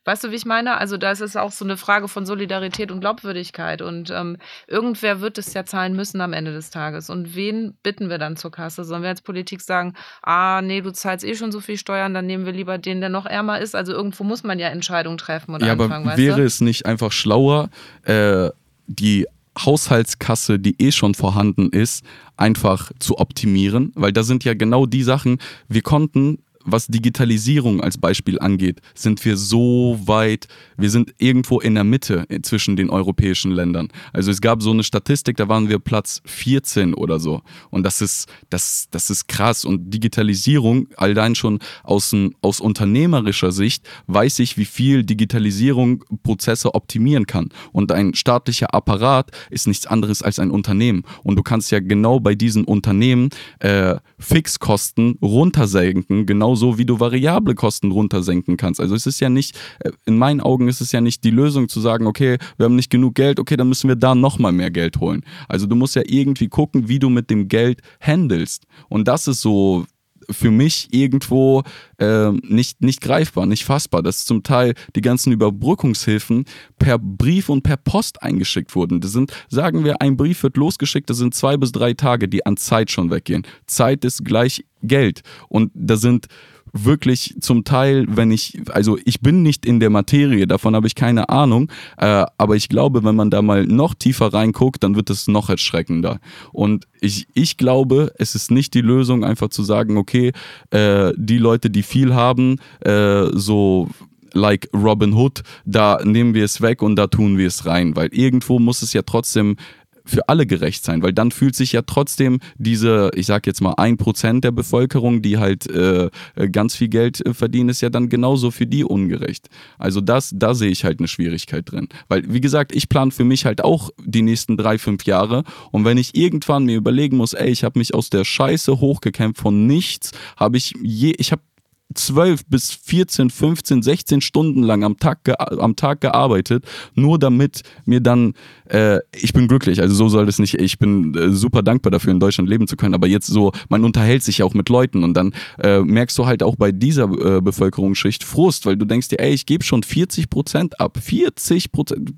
[0.04, 0.76] Weißt du, wie ich meine?
[0.78, 3.82] Also da ist es auch so eine Frage von Solidarität und Glaubwürdigkeit.
[3.82, 4.36] Und ähm,
[4.66, 7.08] irgendwer wird es ja zahlen müssen am Ende des Tages.
[7.08, 8.84] Und wen bitten wir dann zur Kasse?
[8.84, 12.26] Sollen wir als Politik sagen, ah, nee, du zahlst eh schon so viel Steuern, dann
[12.26, 13.74] nehmen wir lieber den, der noch ärmer ist?
[13.74, 16.44] Also irgendwo muss man ja Entscheidungen treffen und ja, anfangen, aber wäre du?
[16.44, 17.70] es nicht einfach schlauer,
[18.02, 18.50] äh,
[18.86, 19.26] die
[19.58, 22.04] Haushaltskasse, die eh schon vorhanden ist,
[22.36, 25.38] einfach zu optimieren, weil da sind ja genau die Sachen,
[25.68, 31.74] wir konnten was Digitalisierung als Beispiel angeht, sind wir so weit, wir sind irgendwo in
[31.74, 33.88] der Mitte zwischen den europäischen Ländern.
[34.12, 37.42] Also es gab so eine Statistik, da waren wir Platz 14 oder so.
[37.70, 39.64] Und das ist, das, das ist krass.
[39.64, 47.26] Und Digitalisierung, allein schon aus, aus unternehmerischer Sicht, weiß ich, wie viel Digitalisierung Prozesse optimieren
[47.26, 47.50] kann.
[47.72, 51.04] Und ein staatlicher Apparat ist nichts anderes als ein Unternehmen.
[51.22, 57.00] Und du kannst ja genau bei diesen Unternehmen äh, Fixkosten runtersenken, genau genauso wie du
[57.00, 58.80] variable Kosten runtersenken kannst.
[58.80, 61.68] Also es ist ja nicht, äh, in meinen Augen ist es ja nicht die Lösung
[61.68, 64.70] zu sagen, okay, wir haben nicht genug Geld, okay, dann müssen wir da nochmal mehr
[64.70, 65.24] Geld holen.
[65.48, 68.66] Also du musst ja irgendwie gucken, wie du mit dem Geld handelst.
[68.88, 69.84] Und das ist so
[70.30, 71.62] für mich irgendwo
[71.98, 76.44] äh, nicht, nicht greifbar, nicht fassbar, dass zum Teil die ganzen Überbrückungshilfen
[76.78, 79.00] per Brief und per Post eingeschickt wurden.
[79.00, 82.46] Das sind, sagen wir, ein Brief wird losgeschickt, das sind zwei bis drei Tage, die
[82.46, 83.46] an Zeit schon weggehen.
[83.66, 85.22] Zeit ist gleich Geld.
[85.48, 86.26] Und da sind
[86.74, 90.94] wirklich zum Teil, wenn ich, also ich bin nicht in der Materie, davon habe ich
[90.94, 95.08] keine Ahnung, äh, aber ich glaube, wenn man da mal noch tiefer reinguckt, dann wird
[95.08, 96.18] es noch erschreckender.
[96.52, 100.32] Und ich, ich glaube, es ist nicht die Lösung, einfach zu sagen, okay,
[100.70, 103.88] äh, die Leute, die viel haben, äh, so
[104.34, 108.08] like Robin Hood, da nehmen wir es weg und da tun wir es rein, weil
[108.12, 109.56] irgendwo muss es ja trotzdem
[110.04, 113.74] für alle gerecht sein, weil dann fühlt sich ja trotzdem diese, ich sag jetzt mal,
[113.76, 116.10] ein Prozent der Bevölkerung, die halt äh,
[116.52, 119.48] ganz viel Geld äh, verdienen, ist ja dann genauso für die ungerecht.
[119.78, 121.88] Also das, da sehe ich halt eine Schwierigkeit drin.
[122.08, 125.84] Weil, wie gesagt, ich plane für mich halt auch die nächsten drei, fünf Jahre und
[125.84, 129.66] wenn ich irgendwann mir überlegen muss, ey, ich habe mich aus der Scheiße hochgekämpft von
[129.66, 131.42] nichts, habe ich je, ich habe
[131.92, 138.00] 12 bis 14, 15, 16 Stunden lang am Tag, am Tag gearbeitet, nur damit mir
[138.00, 138.34] dann,
[138.68, 142.12] äh, ich bin glücklich, also so soll das nicht, ich bin äh, super dankbar dafür,
[142.12, 145.04] in Deutschland leben zu können, aber jetzt so, man unterhält sich ja auch mit Leuten
[145.04, 149.08] und dann äh, merkst du halt auch bei dieser äh, Bevölkerungsschicht Frust, weil du denkst
[149.08, 152.14] dir, ey, ich gebe schon 40 Prozent ab, 40 Prozent,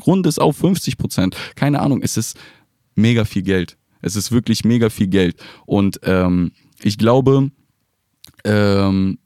[0.00, 2.38] Grund ist auf 50 Prozent, keine Ahnung, es ist
[2.94, 5.36] mega viel Geld, es ist wirklich mega viel Geld.
[5.64, 6.52] Und ähm,
[6.82, 7.50] ich glaube,
[8.46, 9.18] ähm,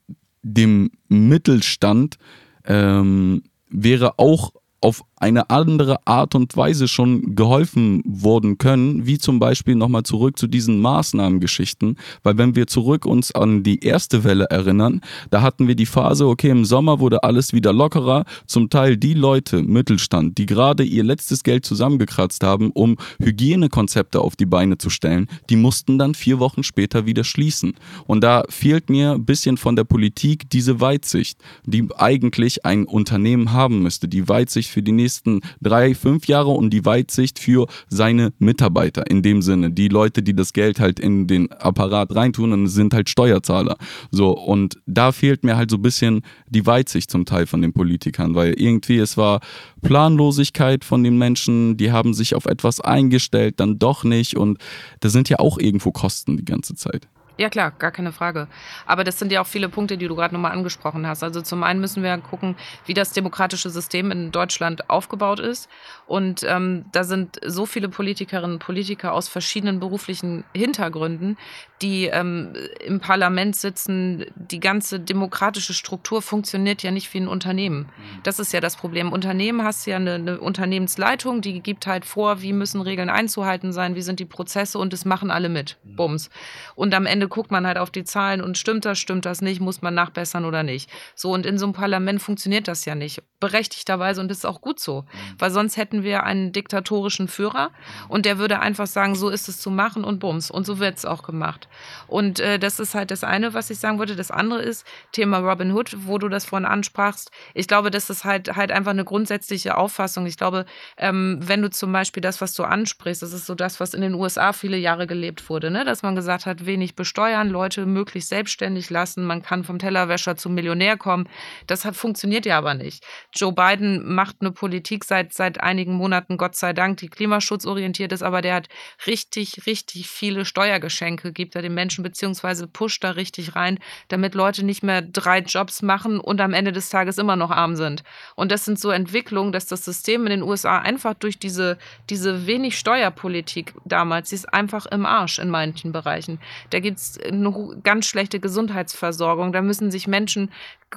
[0.43, 2.17] dem Mittelstand
[2.65, 9.39] ähm, wäre auch auf eine andere Art und Weise schon geholfen worden können, wie zum
[9.39, 14.47] Beispiel nochmal zurück zu diesen Maßnahmengeschichten, weil wenn wir zurück uns an die erste Welle
[14.47, 18.97] erinnern, da hatten wir die Phase, okay, im Sommer wurde alles wieder lockerer, zum Teil
[18.97, 24.79] die Leute, Mittelstand, die gerade ihr letztes Geld zusammengekratzt haben, um Hygienekonzepte auf die Beine
[24.79, 27.75] zu stellen, die mussten dann vier Wochen später wieder schließen.
[28.07, 33.53] Und da fehlt mir ein bisschen von der Politik diese Weitsicht, die eigentlich ein Unternehmen
[33.53, 37.67] haben müsste, die Weitsicht für die nächsten nächsten drei, fünf Jahre und die Weitsicht für
[37.89, 39.11] seine Mitarbeiter.
[39.11, 42.95] In dem Sinne, die Leute, die das Geld halt in den Apparat reintun und sind
[42.95, 43.77] halt Steuerzahler.
[44.13, 47.73] So, und da fehlt mir halt so ein bisschen die Weitsicht zum Teil von den
[47.73, 49.41] Politikern, weil irgendwie es war
[49.83, 54.59] Planlosigkeit von den Menschen, die haben sich auf etwas eingestellt, dann doch nicht und
[55.01, 57.09] da sind ja auch irgendwo Kosten die ganze Zeit.
[57.41, 58.49] Ja, klar, gar keine Frage.
[58.85, 61.23] Aber das sind ja auch viele Punkte, die du gerade nochmal angesprochen hast.
[61.23, 65.71] Also zum einen müssen wir gucken, wie das demokratische System in Deutschland aufgebaut ist.
[66.07, 71.39] Und ähm, da sind so viele Politikerinnen und Politiker aus verschiedenen beruflichen Hintergründen,
[71.81, 72.53] die ähm,
[72.85, 74.27] im Parlament sitzen.
[74.35, 77.79] Die ganze demokratische Struktur funktioniert ja nicht wie ein Unternehmen.
[77.79, 78.23] Mhm.
[78.23, 79.13] Das ist ja das Problem.
[79.13, 83.95] Unternehmen hast ja eine, eine Unternehmensleitung, die gibt halt vor, wie müssen Regeln einzuhalten sein,
[83.95, 85.79] wie sind die Prozesse und das machen alle mit.
[85.85, 85.97] Mhm.
[85.97, 86.29] Bums.
[86.75, 89.61] Und am Ende guckt man halt auf die Zahlen und stimmt das, stimmt das nicht,
[89.61, 90.91] muss man nachbessern oder nicht.
[91.15, 93.23] So, und in so einem Parlament funktioniert das ja nicht.
[93.41, 95.03] Berechtigterweise und das ist auch gut so.
[95.03, 95.35] Mhm.
[95.39, 97.71] Weil sonst hätten wir einen diktatorischen Führer
[98.09, 100.51] und der würde einfach sagen, so ist es zu machen und bums.
[100.51, 101.69] Und so wird es auch gemacht.
[102.07, 104.17] Und äh, das ist halt das eine, was ich sagen wollte.
[104.17, 107.31] Das andere ist Thema Robin Hood, wo du das vorhin ansprachst.
[107.55, 110.27] Ich glaube, das ist halt halt einfach eine grundsätzliche Auffassung.
[110.27, 110.67] Ich glaube,
[110.97, 114.01] ähm, wenn du zum Beispiel das, was du ansprichst, das ist so das, was in
[114.01, 115.85] den USA viele Jahre gelebt wurde, ne?
[115.85, 120.55] dass man gesagt hat, wenig besteuern, Leute möglichst selbstständig lassen, man kann vom Tellerwäscher zum
[120.55, 121.29] Millionär kommen.
[121.67, 123.05] Das hat, funktioniert ja aber nicht.
[123.35, 128.23] Joe Biden macht eine Politik seit, seit einigen Monaten, Gott sei Dank, die klimaschutzorientiert ist,
[128.23, 128.69] aber der hat
[129.07, 133.79] richtig, richtig viele Steuergeschenke, gibt er den Menschen, beziehungsweise pusht da richtig rein,
[134.09, 137.77] damit Leute nicht mehr drei Jobs machen und am Ende des Tages immer noch arm
[137.77, 138.03] sind.
[138.35, 141.77] Und das sind so Entwicklungen, dass das System in den USA einfach durch diese,
[142.09, 146.39] diese wenig Steuerpolitik damals, sie ist einfach im Arsch in manchen Bereichen.
[146.71, 149.53] Da gibt es eine ganz schlechte Gesundheitsversorgung.
[149.53, 150.51] Da müssen sich Menschen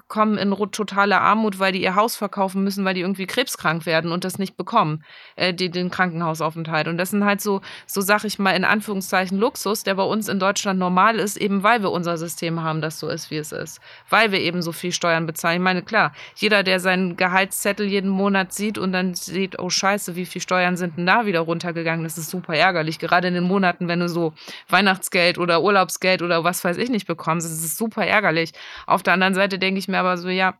[0.07, 4.11] kommen in totale Armut, weil die ihr Haus verkaufen müssen, weil die irgendwie krebskrank werden
[4.11, 5.03] und das nicht bekommen,
[5.35, 6.87] äh, die, den Krankenhausaufenthalt.
[6.87, 10.29] Und das sind halt so, so sag ich mal, in Anführungszeichen Luxus, der bei uns
[10.29, 13.51] in Deutschland normal ist, eben weil wir unser System haben, das so ist, wie es
[13.51, 13.79] ist.
[14.09, 15.57] Weil wir eben so viel Steuern bezahlen.
[15.57, 20.15] Ich meine, klar, jeder, der seinen Gehaltszettel jeden Monat sieht und dann sieht, oh Scheiße,
[20.15, 22.97] wie viel Steuern sind denn da wieder runtergegangen, das ist super ärgerlich.
[22.97, 24.33] Gerade in den Monaten, wenn du so
[24.69, 25.61] Weihnachtsgeld oder
[25.93, 28.51] Urlaubsgeld oder was weiß ich nicht bekommst, das ist super ärgerlich.
[28.88, 30.56] Auf der anderen Seite denke ich mir aber so, ja,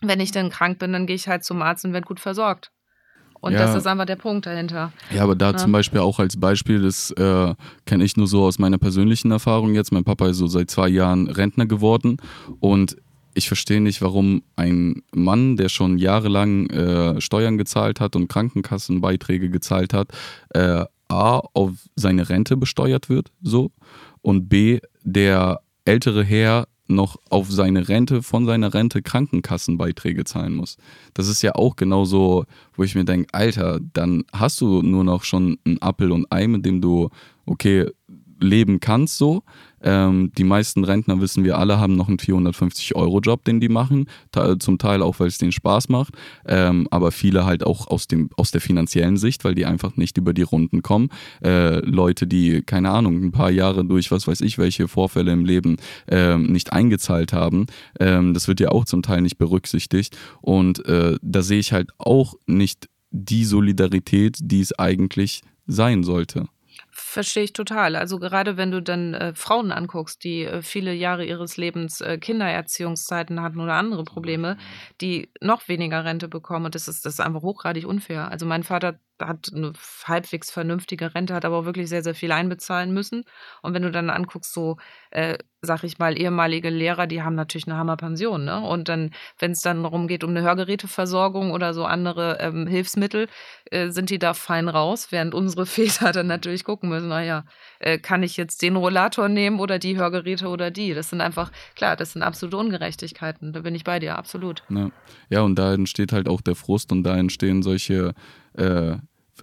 [0.00, 2.70] wenn ich dann krank bin, dann gehe ich halt zum Arzt und werde gut versorgt.
[3.40, 3.58] Und ja.
[3.58, 4.92] das ist einfach der Punkt dahinter.
[5.10, 5.56] Ja, aber da ja.
[5.56, 7.54] zum Beispiel auch als Beispiel, das äh,
[7.86, 9.92] kenne ich nur so aus meiner persönlichen Erfahrung jetzt.
[9.92, 12.18] Mein Papa ist so seit zwei Jahren Rentner geworden
[12.60, 12.96] und
[13.34, 19.48] ich verstehe nicht, warum ein Mann, der schon jahrelang äh, Steuern gezahlt hat und Krankenkassenbeiträge
[19.48, 20.08] gezahlt hat,
[20.50, 23.70] äh, A, auf seine Rente besteuert wird, so,
[24.20, 30.76] und B, der ältere Herr noch auf seine Rente, von seiner Rente Krankenkassenbeiträge zahlen muss.
[31.14, 32.44] Das ist ja auch genauso,
[32.74, 36.46] wo ich mir denke, Alter, dann hast du nur noch schon ein Appel und Ei,
[36.46, 37.08] mit dem du,
[37.46, 37.88] okay,
[38.42, 39.42] leben kannst so.
[39.82, 44.06] Ähm, die meisten Rentner, wissen wir alle, haben noch einen 450-Euro-Job, den die machen.
[44.58, 46.14] Zum Teil auch, weil es denen Spaß macht.
[46.46, 50.18] Ähm, aber viele halt auch aus, dem, aus der finanziellen Sicht, weil die einfach nicht
[50.18, 51.08] über die Runden kommen.
[51.44, 55.44] Äh, Leute, die, keine Ahnung, ein paar Jahre durch was weiß ich, welche Vorfälle im
[55.44, 55.76] Leben
[56.08, 57.66] ähm, nicht eingezahlt haben.
[57.98, 60.16] Ähm, das wird ja auch zum Teil nicht berücksichtigt.
[60.40, 66.46] Und äh, da sehe ich halt auch nicht die Solidarität, die es eigentlich sein sollte.
[67.12, 67.94] Verstehe ich total.
[67.94, 72.16] Also gerade wenn du dann äh, Frauen anguckst, die äh, viele Jahre ihres Lebens äh,
[72.16, 74.56] Kindererziehungszeiten hatten oder andere Probleme,
[75.02, 76.64] die noch weniger Rente bekommen.
[76.64, 78.30] Und das ist, das ist einfach hochgradig unfair.
[78.30, 79.72] Also mein Vater hat eine
[80.04, 83.24] halbwegs vernünftige Rente, hat aber auch wirklich sehr, sehr viel einbezahlen müssen.
[83.62, 84.76] Und wenn du dann anguckst, so,
[85.10, 88.44] äh, sag ich mal, ehemalige Lehrer, die haben natürlich eine Hammerpension.
[88.44, 88.60] Ne?
[88.60, 93.28] Und dann, wenn es dann darum geht, um eine Hörgeräteversorgung oder so andere ähm, Hilfsmittel,
[93.70, 97.44] äh, sind die da fein raus, während unsere Väter dann natürlich gucken müssen, naja,
[97.78, 100.94] äh, kann ich jetzt den Rollator nehmen oder die Hörgeräte oder die?
[100.94, 103.52] Das sind einfach, klar, das sind absolute Ungerechtigkeiten.
[103.52, 104.64] Da bin ich bei dir, absolut.
[104.68, 104.90] Ja,
[105.28, 108.14] ja und da entsteht halt auch der Frust und da entstehen solche
[108.54, 108.96] äh,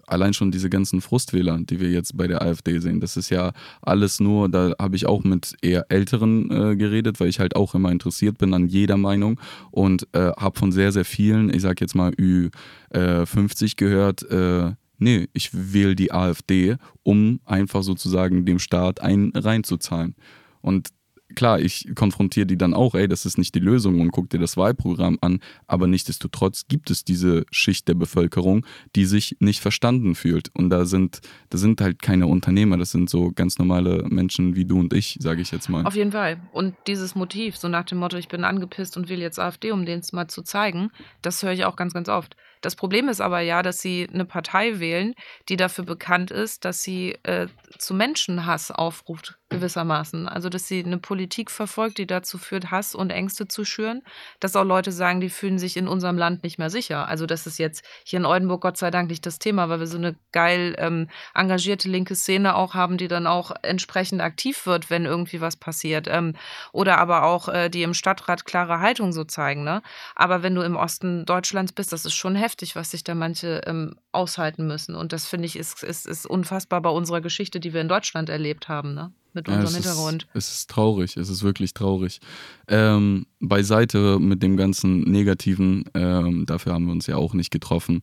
[0.08, 3.52] allein schon diese ganzen Frustwähler, die wir jetzt bei der AfD sehen, das ist ja
[3.82, 7.75] alles nur, da habe ich auch mit eher Älteren äh, geredet, weil ich halt auch
[7.75, 9.39] immer interessiert bin an jeder Meinung
[9.71, 14.73] und äh, habe von sehr, sehr vielen, ich sage jetzt mal Ü50 äh, gehört, äh,
[14.97, 20.15] nee, ich wähle die AfD, um einfach sozusagen dem Staat einen reinzuzahlen.
[20.62, 20.89] Und
[21.36, 24.39] klar, ich konfrontiere die dann auch, ey, das ist nicht die Lösung und guck dir
[24.39, 28.65] das Wahlprogramm an, aber nichtsdestotrotz gibt es diese Schicht der Bevölkerung,
[28.96, 30.50] die sich nicht verstanden fühlt.
[30.56, 34.65] Und da sind, da sind halt keine Unternehmer, das sind so ganz normale Menschen wie
[34.65, 35.86] du und ich, sage ich jetzt mal.
[35.86, 36.39] Auf jeden Fall.
[36.52, 39.86] Und dieses Motiv, so nach dem Motto, ich bin angepisst und will jetzt AfD, um
[39.86, 42.36] denen es mal zu zeigen, das höre ich auch ganz, ganz oft.
[42.62, 45.13] Das Problem ist aber ja, dass sie eine Partei wählen,
[45.48, 50.28] die dafür bekannt ist, dass sie äh, zu Menschenhass aufruft, gewissermaßen.
[50.28, 54.02] Also, dass sie eine Politik verfolgt, die dazu führt, Hass und Ängste zu schüren.
[54.39, 57.08] Dass auch Leute sagen, die fühlen sich in unserem Land nicht mehr sicher.
[57.08, 59.88] Also, das ist jetzt hier in Oldenburg Gott sei Dank nicht das Thema, weil wir
[59.88, 64.89] so eine geil ähm, engagierte linke Szene auch haben, die dann auch entsprechend aktiv wird,
[64.89, 66.08] wenn irgendwie was passiert.
[66.10, 66.36] Ähm,
[66.74, 69.63] oder aber auch, äh, die im Stadtrat klare Haltung so zeigen.
[69.63, 69.82] Ne?
[70.15, 73.14] Aber wenn du im Osten Deutschlands bist, das ist schon heftig heftig, was sich da
[73.14, 74.96] manche ähm, aushalten müssen.
[74.96, 78.30] Und das finde ich ist, ist, ist unfassbar bei unserer Geschichte, die wir in Deutschland
[78.30, 79.12] erlebt haben, ne?
[79.34, 80.24] Mit unserem ja, es Hintergrund.
[80.34, 82.20] Ist, es ist traurig, es ist wirklich traurig.
[82.68, 88.02] Ähm, beiseite mit dem ganzen Negativen, ähm, dafür haben wir uns ja auch nicht getroffen.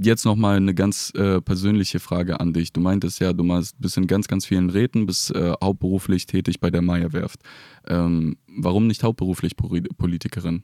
[0.00, 2.72] jetzt nochmal eine ganz äh, persönliche Frage an dich.
[2.72, 3.44] Du meintest ja, du
[3.78, 7.40] bist in ganz, ganz vielen Räten, bist äh, hauptberuflich tätig bei der Meierwerft.
[7.86, 10.62] Ähm, warum nicht hauptberuflich Politikerin?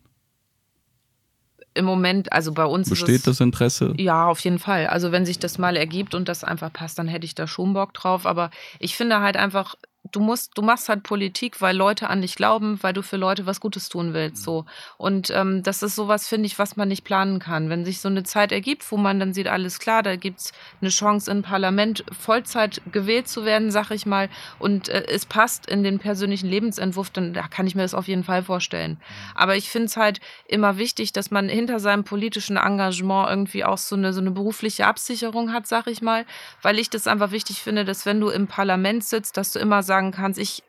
[1.74, 3.94] Im Moment, also bei uns Besteht es, das Interesse?
[3.96, 4.88] Ja, auf jeden Fall.
[4.88, 7.74] Also wenn sich das mal ergibt und das einfach passt, dann hätte ich da schon
[7.74, 8.26] Bock drauf.
[8.26, 9.76] Aber ich finde halt einfach,
[10.12, 13.46] du musst, du machst halt Politik, weil Leute an dich glauben, weil du für Leute
[13.46, 14.42] was Gutes tun willst.
[14.42, 14.64] So.
[14.96, 17.68] Und ähm, das ist sowas, finde ich, was man nicht planen kann.
[17.68, 20.52] Wenn sich so eine Zeit ergibt, wo man dann sieht, alles klar, da gibt es
[20.80, 25.66] eine Chance im Parlament Vollzeit gewählt zu werden, sag ich mal, und äh, es passt
[25.66, 28.98] in den persönlichen Lebensentwurf, dann da kann ich mir das auf jeden Fall vorstellen.
[29.34, 33.78] Aber ich finde es halt immer wichtig, dass man hinter seinem politischen Engagement irgendwie auch
[33.78, 36.24] so eine, so eine berufliche Absicherung hat, sag ich mal,
[36.62, 39.82] weil ich das einfach wichtig finde, dass wenn du im Parlament sitzt, dass du immer
[39.90, 40.62] sagen kannst, ich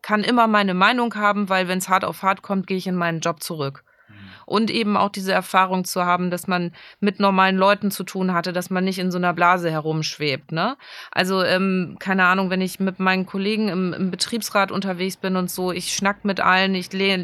[0.00, 2.96] kann immer meine Meinung haben, weil wenn es hart auf hart kommt, gehe ich in
[2.96, 3.84] meinen Job zurück
[4.46, 8.52] und eben auch diese Erfahrung zu haben, dass man mit normalen Leuten zu tun hatte,
[8.52, 10.52] dass man nicht in so einer Blase herumschwebt.
[10.52, 10.76] Ne?
[11.10, 15.50] Also ähm, keine Ahnung, wenn ich mit meinen Kollegen im, im, Betriebsrat unterwegs bin und
[15.50, 17.16] so, ich schnack mit allen, ich le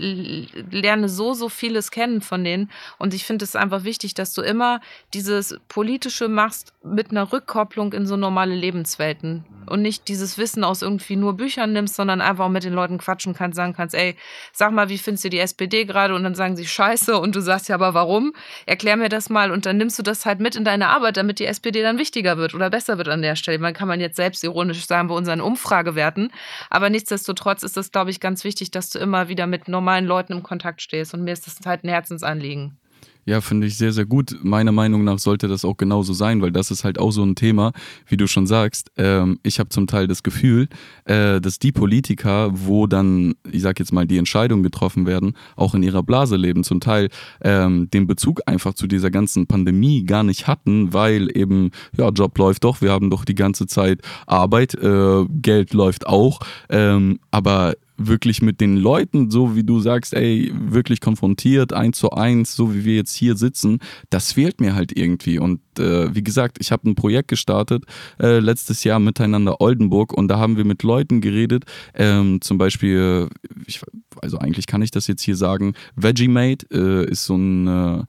[0.70, 4.42] lerne so, so vieles kennen von denen und ich finde es einfach wichtig, dass du
[4.42, 4.80] immer
[5.12, 10.82] dieses Politische machst mit einer Rückkopplung in so normale Lebenswelten und nicht dieses Wissen aus
[10.82, 14.16] irgendwie nur Büchern nimmst, sondern einfach mit den Leuten quatschen kannst, sagen kannst, ey,
[14.52, 16.14] sag mal, wie findest du die SPD gerade?
[16.14, 18.32] Und dann sagen sie, scheiße, und du sagst ja, aber warum?
[18.66, 21.38] Erklär mir das mal und dann nimmst du das halt mit in deine Arbeit, damit
[21.38, 23.58] die SPD dann wichtiger wird oder besser wird an der Stelle.
[23.58, 26.32] Man kann man jetzt selbstironisch sagen bei unseren Umfragewerten,
[26.70, 30.32] aber nichtsdestotrotz ist es, glaube ich, ganz wichtig, dass du immer wieder mit normalen Leuten
[30.32, 32.78] im Kontakt stehst und mir ist das halt ein Herzensanliegen.
[33.26, 34.36] Ja, finde ich sehr, sehr gut.
[34.42, 37.34] Meiner Meinung nach sollte das auch genauso sein, weil das ist halt auch so ein
[37.34, 37.72] Thema,
[38.06, 38.90] wie du schon sagst.
[38.96, 40.68] Ähm, ich habe zum Teil das Gefühl,
[41.06, 45.74] äh, dass die Politiker, wo dann, ich sag jetzt mal, die Entscheidungen getroffen werden, auch
[45.74, 47.08] in ihrer Blase leben, zum Teil
[47.40, 52.36] ähm, den Bezug einfach zu dieser ganzen Pandemie gar nicht hatten, weil eben, ja, Job
[52.36, 57.74] läuft doch, wir haben doch die ganze Zeit Arbeit, äh, Geld läuft auch, ähm, aber
[57.96, 62.74] wirklich mit den Leuten, so wie du sagst, ey, wirklich konfrontiert, eins zu eins, so
[62.74, 63.78] wie wir jetzt hier sitzen,
[64.10, 65.38] das fehlt mir halt irgendwie.
[65.38, 67.84] Und äh, wie gesagt, ich habe ein Projekt gestartet
[68.20, 73.28] äh, letztes Jahr miteinander Oldenburg und da haben wir mit Leuten geredet, ähm, zum Beispiel,
[73.66, 73.80] ich,
[74.20, 78.04] also eigentlich kann ich das jetzt hier sagen, Vegemate äh, ist so ein äh,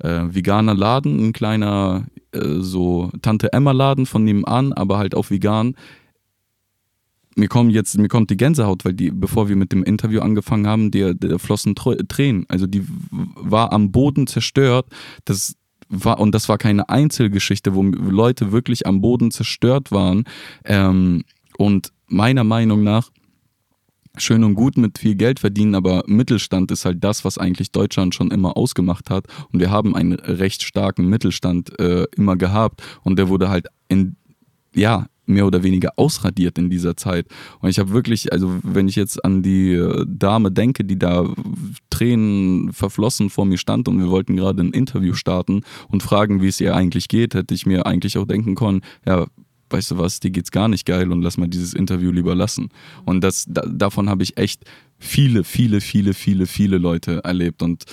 [0.00, 5.30] äh, veganer Laden, ein kleiner äh, so Tante Emma Laden von nebenan, aber halt auch
[5.30, 5.74] vegan
[7.36, 10.66] mir kommen jetzt, mir kommt die Gänsehaut, weil die, bevor wir mit dem Interview angefangen
[10.66, 12.46] haben, der, der flossen Tränen.
[12.48, 14.86] Also die war am Boden zerstört.
[15.26, 15.54] Das
[15.88, 20.24] war, und das war keine Einzelgeschichte, wo Leute wirklich am Boden zerstört waren.
[20.64, 21.24] Ähm,
[21.58, 23.10] und meiner Meinung nach,
[24.16, 28.14] schön und gut mit viel Geld verdienen, aber Mittelstand ist halt das, was eigentlich Deutschland
[28.14, 29.26] schon immer ausgemacht hat.
[29.52, 34.16] Und wir haben einen recht starken Mittelstand äh, immer gehabt und der wurde halt in,
[34.74, 37.26] ja, mehr oder weniger ausradiert in dieser Zeit.
[37.60, 41.26] Und ich habe wirklich, also wenn ich jetzt an die äh, Dame denke, die da
[41.90, 46.48] Tränen verflossen vor mir stand und wir wollten gerade ein Interview starten und fragen, wie
[46.48, 49.26] es ihr eigentlich geht, hätte ich mir eigentlich auch denken können, ja,
[49.70, 52.68] weißt du was, dir geht's gar nicht geil und lass mal dieses Interview lieber lassen.
[53.04, 54.62] Und das, da, davon habe ich echt
[54.98, 57.84] viele, viele, viele, viele, viele Leute erlebt und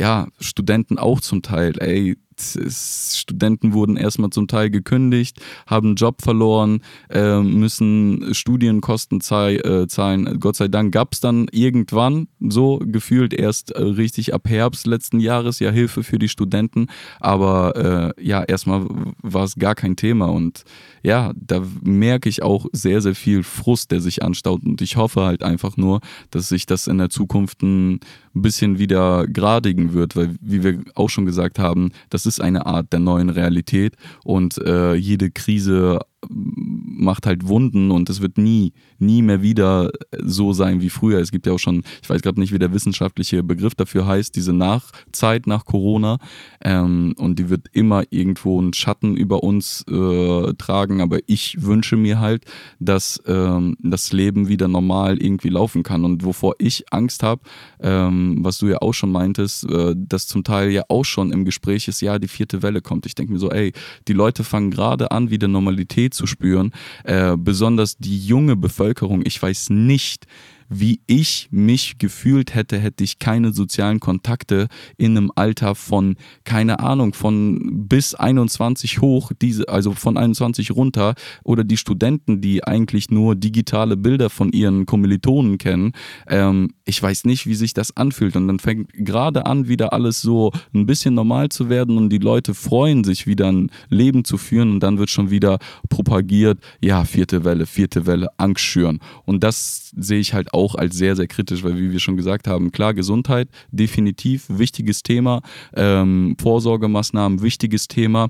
[0.00, 6.80] ja, Studenten auch zum Teil, ey, Studenten wurden erstmal zum Teil gekündigt, haben Job verloren,
[7.10, 10.40] äh, müssen Studienkosten äh, zahlen.
[10.40, 15.20] Gott sei Dank gab es dann irgendwann, so gefühlt erst äh, richtig ab Herbst letzten
[15.20, 16.86] Jahres, ja Hilfe für die Studenten.
[17.20, 18.86] Aber äh, ja, erstmal
[19.22, 20.26] war es gar kein Thema.
[20.26, 20.64] Und
[21.02, 24.62] ja, da merke ich auch sehr, sehr viel Frust, der sich anstaut.
[24.64, 26.00] Und ich hoffe halt einfach nur,
[26.30, 28.00] dass sich das in der Zukunft ein
[28.34, 32.92] bisschen wieder geradigen wird, weil, wie wir auch schon gesagt haben, das ist eine Art
[32.92, 39.22] der neuen Realität und äh, jede Krise macht halt Wunden und es wird nie, nie
[39.22, 41.18] mehr wieder so sein wie früher.
[41.18, 44.34] Es gibt ja auch schon, ich weiß gerade nicht, wie der wissenschaftliche Begriff dafür heißt,
[44.36, 46.18] diese Nachzeit nach Corona.
[46.62, 51.00] Ähm, und die wird immer irgendwo einen Schatten über uns äh, tragen.
[51.00, 52.44] Aber ich wünsche mir halt,
[52.78, 56.04] dass ähm, das Leben wieder normal irgendwie laufen kann.
[56.04, 57.42] Und wovor ich Angst habe,
[57.80, 61.44] ähm, was du ja auch schon meintest, äh, dass zum Teil ja auch schon im
[61.44, 63.06] Gespräch ist, ja, die vierte Welle kommt.
[63.06, 63.72] Ich denke mir so, ey,
[64.08, 66.72] die Leute fangen gerade an, wieder Normalität zu spüren.
[67.04, 69.22] Äh, besonders die junge Bevölkerung.
[69.24, 70.26] Ich weiß nicht,
[70.74, 76.80] wie ich mich gefühlt hätte, hätte ich keine sozialen Kontakte in einem Alter von, keine
[76.80, 83.10] Ahnung, von bis 21 hoch, diese, also von 21 runter, oder die Studenten, die eigentlich
[83.10, 85.92] nur digitale Bilder von ihren Kommilitonen kennen.
[86.26, 88.36] Ähm, ich weiß nicht, wie sich das anfühlt.
[88.36, 92.18] Und dann fängt gerade an, wieder alles so ein bisschen normal zu werden und die
[92.18, 95.58] Leute freuen sich wieder ein Leben zu führen und dann wird schon wieder
[95.88, 99.00] propagiert, ja, vierte Welle, vierte Welle, Angst schüren.
[99.24, 102.48] Und das sehe ich halt auch als sehr, sehr kritisch, weil wie wir schon gesagt
[102.48, 105.42] haben, klar, Gesundheit, definitiv wichtiges Thema,
[105.74, 108.28] ähm, Vorsorgemaßnahmen, wichtiges Thema.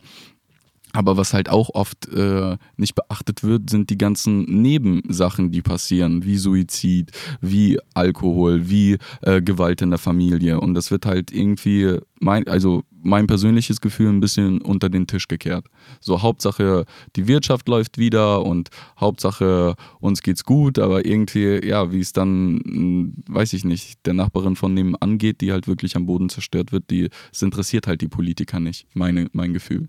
[0.93, 6.24] Aber was halt auch oft äh, nicht beachtet wird, sind die ganzen Nebensachen, die passieren,
[6.24, 10.61] wie Suizid, wie Alkohol, wie äh, Gewalt in der Familie.
[10.61, 15.28] Und das wird halt irgendwie, mein, also mein persönliches Gefühl, ein bisschen unter den Tisch
[15.28, 15.66] gekehrt.
[16.01, 16.84] So Hauptsache,
[17.16, 18.68] die Wirtschaft läuft wieder und
[18.99, 24.14] Hauptsache, uns geht's gut, aber irgendwie, ja, wie es dann, hm, weiß ich nicht, der
[24.14, 28.03] Nachbarin von dem angeht, die halt wirklich am Boden zerstört wird, die, es interessiert halt
[28.03, 29.88] die Politiker nicht, meine, mein Gefühl.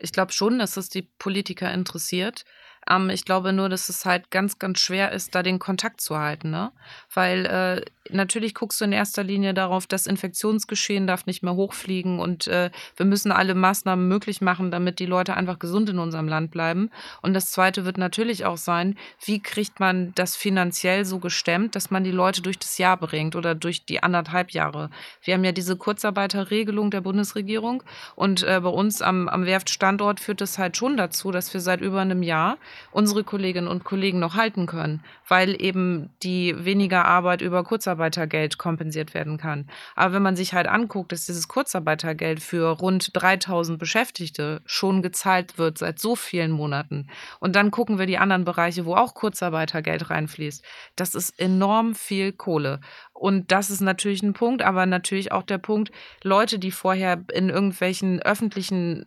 [0.00, 2.44] Ich glaube schon, dass es die Politiker interessiert.
[2.88, 6.18] Ähm, ich glaube nur, dass es halt ganz, ganz schwer ist, da den Kontakt zu
[6.18, 6.50] halten.
[6.50, 6.72] Ne?
[7.12, 12.18] Weil äh, natürlich guckst du in erster Linie darauf, das Infektionsgeschehen darf nicht mehr hochfliegen
[12.18, 16.28] und äh, wir müssen alle Maßnahmen möglich machen, damit die Leute einfach gesund in unserem
[16.28, 16.90] Land bleiben.
[17.22, 21.90] Und das Zweite wird natürlich auch sein, wie kriegt man das finanziell so gestemmt, dass
[21.90, 24.90] man die Leute durch das Jahr bringt oder durch die anderthalb Jahre.
[25.22, 27.82] Wir haben ja diese Kurzarbeiterregelung der Bundesregierung
[28.16, 31.80] und äh, bei uns am, am Werftstandort führt das halt schon dazu, dass wir seit
[31.80, 32.58] über einem Jahr
[32.90, 39.14] unsere Kolleginnen und Kollegen noch halten können, weil eben die weniger Arbeit über Kurzarbeitergeld kompensiert
[39.14, 39.68] werden kann.
[39.94, 45.58] Aber wenn man sich halt anguckt, dass dieses Kurzarbeitergeld für rund 3000 Beschäftigte schon gezahlt
[45.58, 47.08] wird seit so vielen Monaten
[47.38, 50.64] und dann gucken wir die anderen Bereiche, wo auch Kurzarbeitergeld reinfließt,
[50.96, 52.80] das ist enorm viel Kohle.
[53.12, 55.92] Und das ist natürlich ein Punkt, aber natürlich auch der Punkt,
[56.22, 59.04] Leute, die vorher in irgendwelchen öffentlichen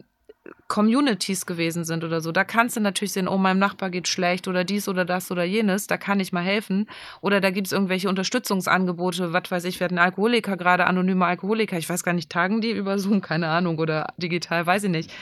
[0.74, 2.32] Communities gewesen sind oder so.
[2.32, 5.44] Da kannst du natürlich sehen, oh, meinem Nachbar geht schlecht oder dies oder das oder
[5.44, 6.90] jenes, da kann ich mal helfen.
[7.22, 11.88] Oder da gibt es irgendwelche Unterstützungsangebote, was weiß ich, werden Alkoholiker, gerade anonyme Alkoholiker, ich
[11.88, 15.14] weiß gar nicht, tagen die über Zoom, keine Ahnung, oder digital, weiß ich nicht.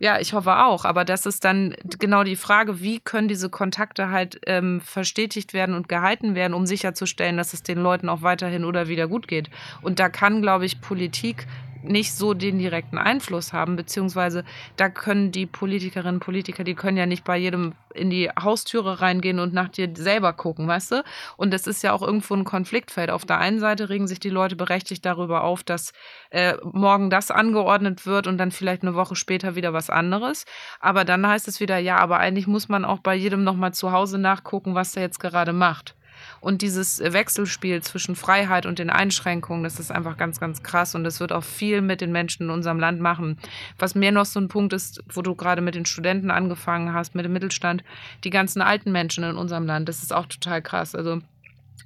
[0.00, 0.84] Ja, ich hoffe auch.
[0.84, 5.76] Aber das ist dann genau die Frage, wie können diese Kontakte halt ähm, verstetigt werden
[5.76, 9.50] und gehalten werden, um sicherzustellen, dass es den Leuten auch weiterhin oder wieder gut geht.
[9.82, 11.46] Und da kann, glaube ich, Politik
[11.82, 14.44] nicht so den direkten Einfluss haben, beziehungsweise
[14.76, 19.00] da können die Politikerinnen und Politiker, die können ja nicht bei jedem in die Haustüre
[19.00, 21.04] reingehen und nach dir selber gucken, weißt du?
[21.36, 23.10] Und das ist ja auch irgendwo ein Konfliktfeld.
[23.10, 25.92] Auf der einen Seite regen sich die Leute berechtigt darüber auf, dass
[26.30, 30.44] äh, morgen das angeordnet wird und dann vielleicht eine Woche später wieder was anderes.
[30.78, 33.92] Aber dann heißt es wieder, ja, aber eigentlich muss man auch bei jedem nochmal zu
[33.92, 35.96] Hause nachgucken, was der jetzt gerade macht.
[36.40, 40.94] Und dieses Wechselspiel zwischen Freiheit und den Einschränkungen, das ist einfach ganz, ganz krass.
[40.94, 43.38] Und das wird auch viel mit den Menschen in unserem Land machen.
[43.78, 47.14] Was mir noch so ein Punkt ist, wo du gerade mit den Studenten angefangen hast,
[47.14, 47.84] mit dem Mittelstand,
[48.24, 50.94] die ganzen alten Menschen in unserem Land, das ist auch total krass.
[50.94, 51.20] Also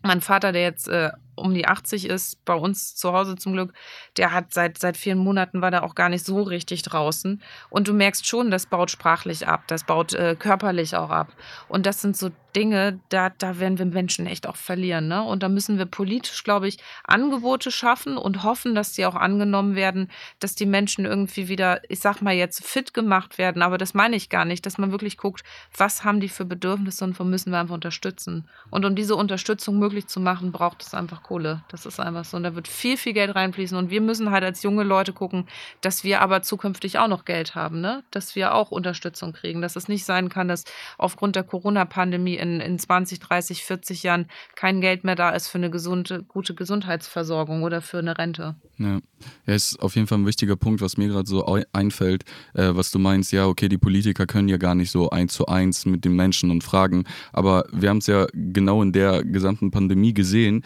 [0.02, 3.72] mein Vater, der jetzt äh, um die 80 ist, bei uns zu Hause zum Glück,
[4.16, 7.42] der hat seit, seit vielen Monaten war der auch gar nicht so richtig draußen.
[7.70, 11.32] Und du merkst schon, das baut sprachlich ab, das baut äh, körperlich auch ab.
[11.68, 15.08] Und das sind so Dinge, da, da werden wir Menschen echt auch verlieren.
[15.08, 15.22] Ne?
[15.22, 19.74] Und da müssen wir politisch, glaube ich, Angebote schaffen und hoffen, dass die auch angenommen
[19.74, 23.62] werden, dass die Menschen irgendwie wieder, ich sag mal jetzt, fit gemacht werden.
[23.62, 25.42] Aber das meine ich gar nicht, dass man wirklich guckt,
[25.76, 28.48] was haben die für Bedürfnisse und wo müssen wir einfach unterstützen.
[28.70, 31.64] Und um diese Unterstützung möglich zu machen, braucht es einfach Kohle.
[31.68, 32.36] Das ist einfach so.
[32.36, 33.76] Und da wird viel, viel Geld reinfließen.
[33.76, 35.46] Und wir müssen halt als junge Leute gucken,
[35.80, 38.04] dass wir aber zukünftig auch noch Geld haben, ne?
[38.12, 39.60] Dass wir auch Unterstützung kriegen.
[39.60, 40.64] Dass es nicht sein kann, dass
[40.98, 45.58] aufgrund der Corona-Pandemie in, in 20, 30, 40 Jahren kein Geld mehr da ist für
[45.58, 48.54] eine gesunde, gute Gesundheitsversorgung oder für eine Rente.
[48.78, 49.00] Ja,
[49.46, 52.90] ja ist auf jeden Fall ein wichtiger Punkt, was mir gerade so einfällt, äh, was
[52.90, 56.04] du meinst, ja, okay, die Politiker können ja gar nicht so eins zu eins mit
[56.04, 60.62] den Menschen und fragen, aber wir haben es ja genau in der gesamten Pandemie gesehen,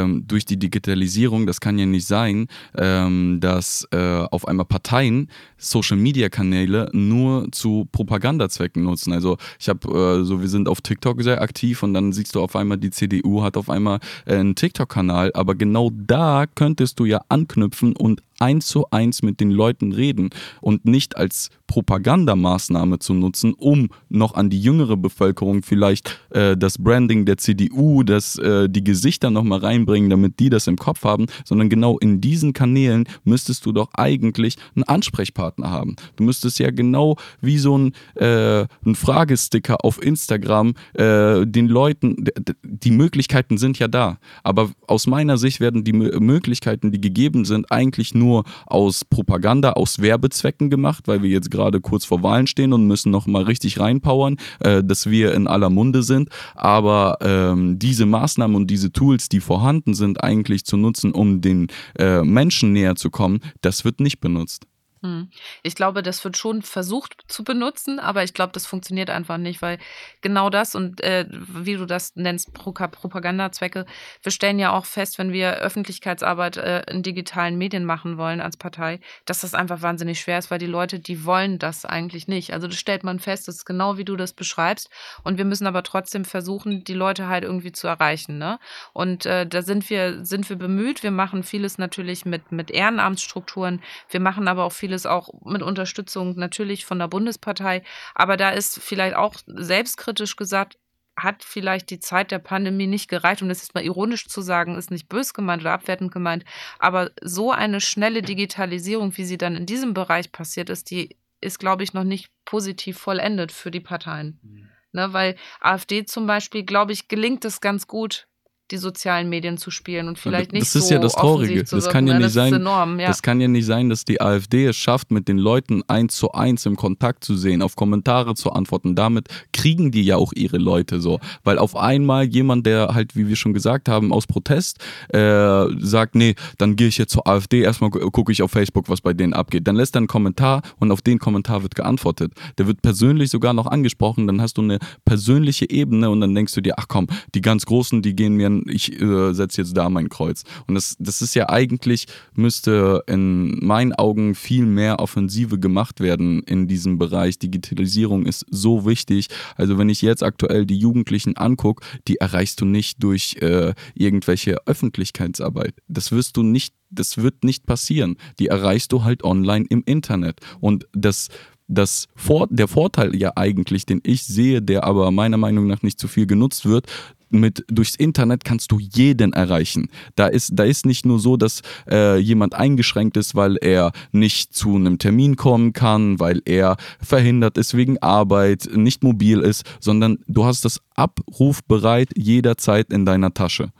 [0.00, 2.46] ähm, durch die Digitalisierung, das kann ja nicht sein,
[2.76, 3.98] ähm, dass äh,
[4.30, 5.28] auf einmal Parteien
[5.58, 9.12] Social-Media-Kanäle nur zu Propagandazwecken nutzen.
[9.12, 12.40] Also ich habe, äh, so wir sind auf TikTok sehr aktiv und dann siehst du
[12.40, 17.04] auf einmal, die CDU hat auf einmal äh, einen TikTok-Kanal, aber genau da könntest du
[17.04, 20.30] ja anknüpfen und eins zu eins mit den Leuten reden
[20.60, 26.78] und nicht als Propagandamaßnahme zu nutzen, um noch an die jüngere Bevölkerung vielleicht äh, das
[26.78, 31.26] Branding der CDU, das, äh, die Gesichter nochmal reinbringen, damit die das im Kopf haben,
[31.44, 35.94] sondern genau in diesen Kanälen müsstest du doch eigentlich einen Ansprechpartner haben.
[36.16, 42.24] Du müsstest ja genau wie so ein, äh, ein Fragesticker auf Instagram äh, den Leuten,
[42.64, 47.70] die Möglichkeiten sind ja da, aber aus meiner Sicht werden die Möglichkeiten, die gegeben sind,
[47.70, 52.46] eigentlich nur nur aus Propaganda, aus Werbezwecken gemacht, weil wir jetzt gerade kurz vor Wahlen
[52.46, 56.28] stehen und müssen noch mal richtig reinpowern, äh, dass wir in aller Munde sind.
[56.54, 61.68] Aber ähm, diese Maßnahmen und diese Tools, die vorhanden sind, eigentlich zu nutzen, um den
[61.98, 64.66] äh, Menschen näher zu kommen, das wird nicht benutzt.
[65.02, 65.30] Hm.
[65.62, 69.62] Ich glaube, das wird schon versucht zu benutzen, aber ich glaube, das funktioniert einfach nicht,
[69.62, 69.78] weil
[70.20, 73.86] genau das und äh, wie du das nennst, Propagandazwecke,
[74.22, 78.58] wir stellen ja auch fest, wenn wir Öffentlichkeitsarbeit äh, in digitalen Medien machen wollen als
[78.58, 82.52] Partei, dass das einfach wahnsinnig schwer ist, weil die Leute, die wollen das eigentlich nicht.
[82.52, 84.90] Also das stellt man fest, das ist genau wie du das beschreibst
[85.24, 88.36] und wir müssen aber trotzdem versuchen, die Leute halt irgendwie zu erreichen.
[88.36, 88.58] Ne?
[88.92, 91.02] Und äh, da sind wir, sind wir bemüht.
[91.02, 93.80] Wir machen vieles natürlich mit, mit Ehrenamtsstrukturen,
[94.10, 97.82] wir machen aber auch viel vieles auch mit Unterstützung natürlich von der Bundespartei.
[98.14, 100.78] Aber da ist vielleicht auch selbstkritisch gesagt,
[101.16, 104.76] hat vielleicht die Zeit der Pandemie nicht gereicht, um das jetzt mal ironisch zu sagen,
[104.76, 106.44] ist nicht bös gemeint oder abwertend gemeint,
[106.78, 111.58] aber so eine schnelle Digitalisierung, wie sie dann in diesem Bereich passiert ist, die ist,
[111.58, 114.40] glaube ich, noch nicht positiv vollendet für die Parteien.
[114.42, 114.68] Mhm.
[114.92, 118.26] Ne, weil AfD zum Beispiel, glaube ich, gelingt es ganz gut,
[118.70, 120.78] die sozialen Medien zu spielen und vielleicht nicht so.
[120.78, 121.64] Das ist so ja das Traurige.
[121.64, 122.54] Das kann ja, ja nicht sein.
[122.54, 123.08] Enorm, ja.
[123.08, 126.32] Das kann ja nicht sein, dass die AfD es schafft, mit den Leuten eins zu
[126.32, 128.94] eins im Kontakt zu sehen, auf Kommentare zu antworten.
[128.94, 133.28] Damit kriegen die ja auch ihre Leute so, weil auf einmal jemand, der halt, wie
[133.28, 137.62] wir schon gesagt haben, aus Protest äh, sagt, nee, dann gehe ich jetzt zur AfD.
[137.62, 139.66] Erstmal gucke ich auf Facebook, was bei denen abgeht.
[139.66, 142.32] Dann lässt er einen Kommentar und auf den Kommentar wird geantwortet.
[142.58, 144.26] Der wird persönlich sogar noch angesprochen.
[144.26, 147.66] Dann hast du eine persönliche Ebene und dann denkst du dir, ach komm, die ganz
[147.66, 150.44] Großen, die gehen mir ich äh, setze jetzt da mein Kreuz.
[150.66, 156.42] Und das, das ist ja eigentlich, müsste in meinen Augen viel mehr Offensive gemacht werden
[156.42, 157.38] in diesem Bereich.
[157.38, 159.28] Digitalisierung ist so wichtig.
[159.56, 164.66] Also wenn ich jetzt aktuell die Jugendlichen angucke, die erreichst du nicht durch äh, irgendwelche
[164.66, 165.74] Öffentlichkeitsarbeit.
[165.88, 168.16] Das wirst du nicht, das wird nicht passieren.
[168.38, 170.40] Die erreichst du halt online im Internet.
[170.60, 171.28] Und das
[171.70, 176.00] das Vor der Vorteil ja eigentlich, den ich sehe, der aber meiner Meinung nach nicht
[176.00, 176.86] zu viel genutzt wird,
[177.30, 179.88] mit durchs Internet kannst du jeden erreichen.
[180.16, 184.54] Da ist, da ist nicht nur so, dass äh, jemand eingeschränkt ist, weil er nicht
[184.54, 190.18] zu einem Termin kommen kann, weil er verhindert ist wegen Arbeit, nicht mobil ist, sondern
[190.26, 193.72] du hast das abrufbereit jederzeit in deiner Tasche.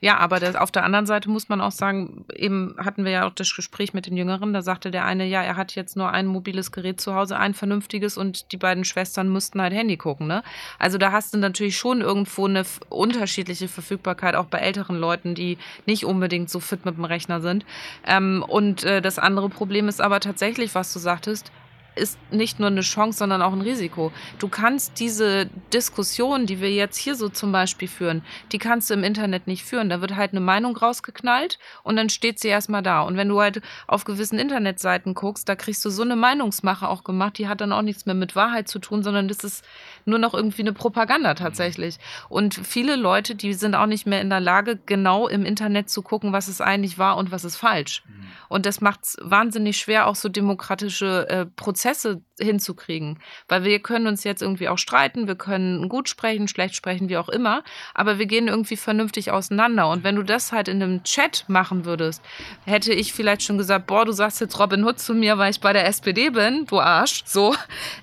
[0.00, 3.26] Ja, aber das, auf der anderen Seite muss man auch sagen, eben hatten wir ja
[3.26, 6.10] auch das Gespräch mit den Jüngeren, da sagte der eine, ja, er hat jetzt nur
[6.10, 10.26] ein mobiles Gerät zu Hause, ein vernünftiges und die beiden Schwestern mussten halt Handy gucken.
[10.26, 10.42] Ne?
[10.78, 15.56] Also da hast du natürlich schon irgendwo eine unterschiedliche Verfügbarkeit, auch bei älteren Leuten, die
[15.86, 17.64] nicht unbedingt so fit mit dem Rechner sind.
[18.06, 21.50] Ähm, und äh, das andere Problem ist aber tatsächlich, was du sagtest,
[21.96, 24.12] ist nicht nur eine Chance, sondern auch ein Risiko.
[24.38, 28.22] Du kannst diese Diskussion, die wir jetzt hier so zum Beispiel führen,
[28.52, 29.88] die kannst du im Internet nicht führen.
[29.88, 33.02] Da wird halt eine Meinung rausgeknallt und dann steht sie erstmal da.
[33.02, 37.02] Und wenn du halt auf gewissen Internetseiten guckst, da kriegst du so eine Meinungsmache auch
[37.02, 39.64] gemacht, die hat dann auch nichts mehr mit Wahrheit zu tun, sondern das ist
[40.06, 41.98] nur noch irgendwie eine Propaganda tatsächlich.
[42.28, 46.02] Und viele Leute, die sind auch nicht mehr in der Lage, genau im Internet zu
[46.02, 48.02] gucken, was es eigentlich war und was ist falsch.
[48.06, 48.26] Mhm.
[48.48, 53.18] Und das macht es wahnsinnig schwer, auch so demokratische äh, Prozesse hinzukriegen.
[53.48, 57.16] Weil wir können uns jetzt irgendwie auch streiten, wir können gut sprechen, schlecht sprechen, wie
[57.16, 57.62] auch immer,
[57.94, 59.88] aber wir gehen irgendwie vernünftig auseinander.
[59.88, 62.22] Und wenn du das halt in einem Chat machen würdest,
[62.64, 65.60] hätte ich vielleicht schon gesagt, boah, du sagst jetzt Robin Hood zu mir, weil ich
[65.60, 67.54] bei der SPD bin, du Arsch, so.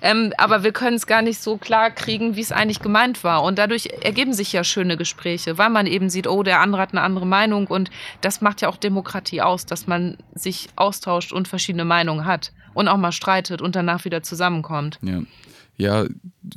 [0.02, 3.42] Ähm, aber wir können es gar nicht so klar kriegen, wie es eigentlich gemeint war.
[3.42, 6.92] Und dadurch ergeben sich ja schöne Gespräche, weil man eben sieht, oh, der andere hat
[6.92, 7.66] eine andere Meinung.
[7.66, 7.90] Und
[8.20, 12.88] das macht ja auch Demokratie aus, dass man sich austauscht und verschiedene Meinungen hat und
[12.88, 14.98] auch mal streitet und danach wieder zusammenkommt.
[15.02, 15.22] Ja.
[15.76, 16.04] Ja,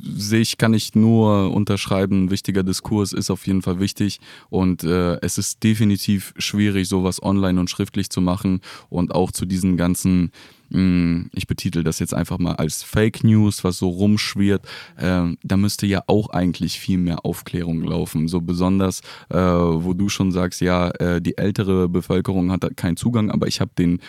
[0.00, 2.30] sehe ich, kann ich nur unterschreiben.
[2.30, 7.58] Wichtiger Diskurs ist auf jeden Fall wichtig und äh, es ist definitiv schwierig, sowas online
[7.58, 8.60] und schriftlich zu machen
[8.90, 10.30] und auch zu diesen ganzen
[10.70, 14.66] ich betitel das jetzt einfach mal als Fake News, was so rumschwirrt,
[14.96, 18.28] äh, da müsste ja auch eigentlich viel mehr Aufklärung laufen.
[18.28, 19.00] So besonders,
[19.30, 23.60] äh, wo du schon sagst, ja, äh, die ältere Bevölkerung hat keinen Zugang, aber ich
[23.60, 24.00] habe den,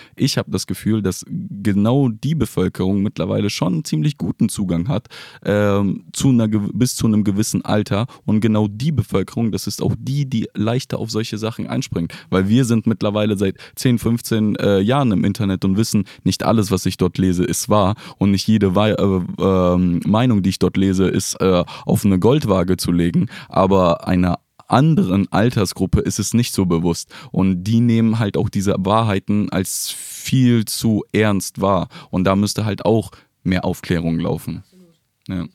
[0.47, 5.07] das Gefühl, dass genau die Bevölkerung mittlerweile schon einen ziemlich guten Zugang hat,
[5.43, 8.07] ähm, zu einer, bis zu einem gewissen Alter.
[8.25, 12.13] Und genau die Bevölkerung, das ist auch die, die leichter auf solche Sachen einspringt.
[12.29, 16.71] Weil wir sind mittlerweile seit 10, 15 äh, Jahren im Internet und wissen nicht alles,
[16.71, 19.77] was ich dort lese, ist wahr und nicht jede We äh, äh,
[20.07, 25.31] Meinung, die ich dort lese, ist äh, auf eine Goldwaage zu legen, aber einer anderen
[25.31, 30.65] Altersgruppe ist es nicht so bewusst und die nehmen halt auch diese Wahrheiten als viel
[30.65, 33.11] zu ernst wahr und da müsste halt auch
[33.43, 34.63] mehr Aufklärung laufen.
[35.27, 35.45] Ja.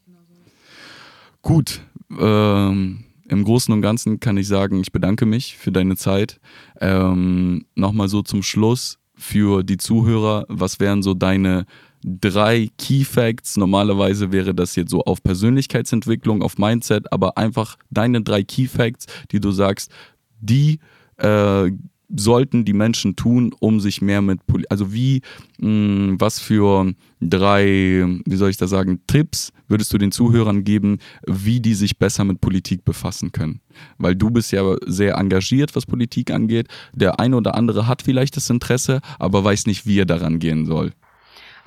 [1.42, 1.82] Gut,
[2.18, 6.40] ähm, im Großen und Ganzen kann ich sagen, ich bedanke mich für deine Zeit.
[6.80, 11.66] Ähm, Nochmal so zum Schluss für die Zuhörer, was wären so deine
[12.04, 13.56] drei Key Facts?
[13.56, 19.06] Normalerweise wäre das jetzt so auf Persönlichkeitsentwicklung, auf Mindset, aber einfach deine drei Key Facts,
[19.30, 19.90] die du sagst,
[20.40, 20.80] die
[21.18, 21.70] äh,
[22.16, 25.22] sollten die Menschen tun, um sich mehr mit, Poli also wie,
[25.58, 30.64] mh, hm, was für drei, wie soll ich da sagen, Tipps würdest du den Zuhörern
[30.64, 33.60] geben, wie die sich besser mit Politik befassen können?
[33.98, 36.68] Weil du bist ja sehr engagiert, was Politik angeht.
[36.92, 40.66] Der eine oder andere hat vielleicht das Interesse, aber weiß nicht, wie er daran gehen
[40.66, 40.92] soll.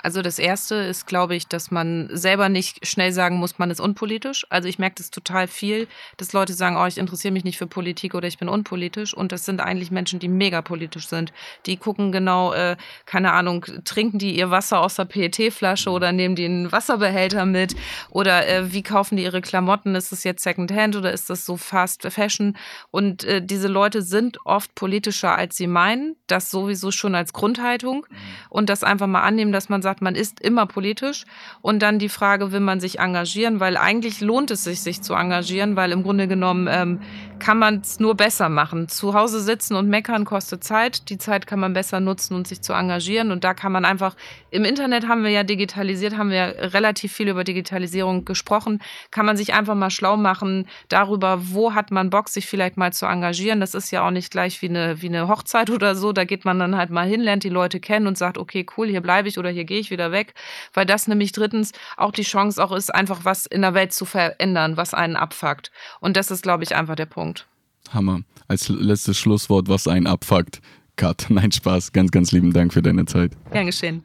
[0.02, 3.80] Also das Erste ist, glaube ich, dass man selber nicht schnell sagen muss, man ist
[3.80, 4.46] unpolitisch.
[4.48, 7.66] Also ich merke das total viel, dass Leute sagen, oh, ich interessiere mich nicht für
[7.66, 9.14] Politik oder ich bin unpolitisch.
[9.14, 11.32] Und das sind eigentlich Menschen, die mega politisch sind.
[11.66, 12.76] Die gucken genau, äh,
[13.06, 17.74] keine Ahnung, trinken die ihr Wasser aus der PET-Flasche oder nehmen die einen Wasserbehälter mit?
[18.10, 19.94] Oder äh, wie kaufen die ihre Klamotten?
[19.94, 22.56] Ist das jetzt Secondhand oder ist das so Fast Fashion?
[22.90, 26.16] Und äh, diese Leute sind oft politischer, als sie meinen.
[26.28, 28.06] Das sowieso schon als Grundhaltung.
[28.08, 28.16] Mhm.
[28.48, 31.24] Und das einfach mal annehmen, dass man sagt, sagt, man ist immer politisch.
[31.62, 33.58] Und dann die Frage, will man sich engagieren?
[33.58, 37.00] Weil eigentlich lohnt es sich, sich zu engagieren, weil im Grunde genommen ähm,
[37.38, 38.88] kann man es nur besser machen.
[38.88, 41.08] Zu Hause sitzen und meckern kostet Zeit.
[41.08, 43.30] Die Zeit kann man besser nutzen und sich zu engagieren.
[43.30, 44.14] Und da kann man einfach,
[44.50, 49.38] im Internet haben wir ja digitalisiert, haben wir relativ viel über Digitalisierung gesprochen, kann man
[49.38, 53.60] sich einfach mal schlau machen darüber, wo hat man Bock, sich vielleicht mal zu engagieren.
[53.60, 56.12] Das ist ja auch nicht gleich wie eine, wie eine Hochzeit oder so.
[56.12, 58.88] Da geht man dann halt mal hin, lernt die Leute kennen und sagt, okay, cool,
[58.88, 60.34] hier bleibe ich oder hier gehe ich wieder weg.
[60.72, 64.04] Weil das nämlich drittens auch die Chance auch ist, einfach was in der Welt zu
[64.04, 65.70] verändern, was einen abfuckt.
[66.00, 67.18] Und das ist, glaube ich, einfach der Punkt.
[67.18, 67.48] Punkt.
[67.90, 68.20] Hammer.
[68.46, 70.60] Als letztes Schlusswort, was einen abfuckt.
[70.94, 71.26] Cut.
[71.30, 71.92] Nein, Spaß.
[71.92, 73.32] Ganz, ganz lieben Dank für deine Zeit.
[73.50, 74.04] Gern geschehen.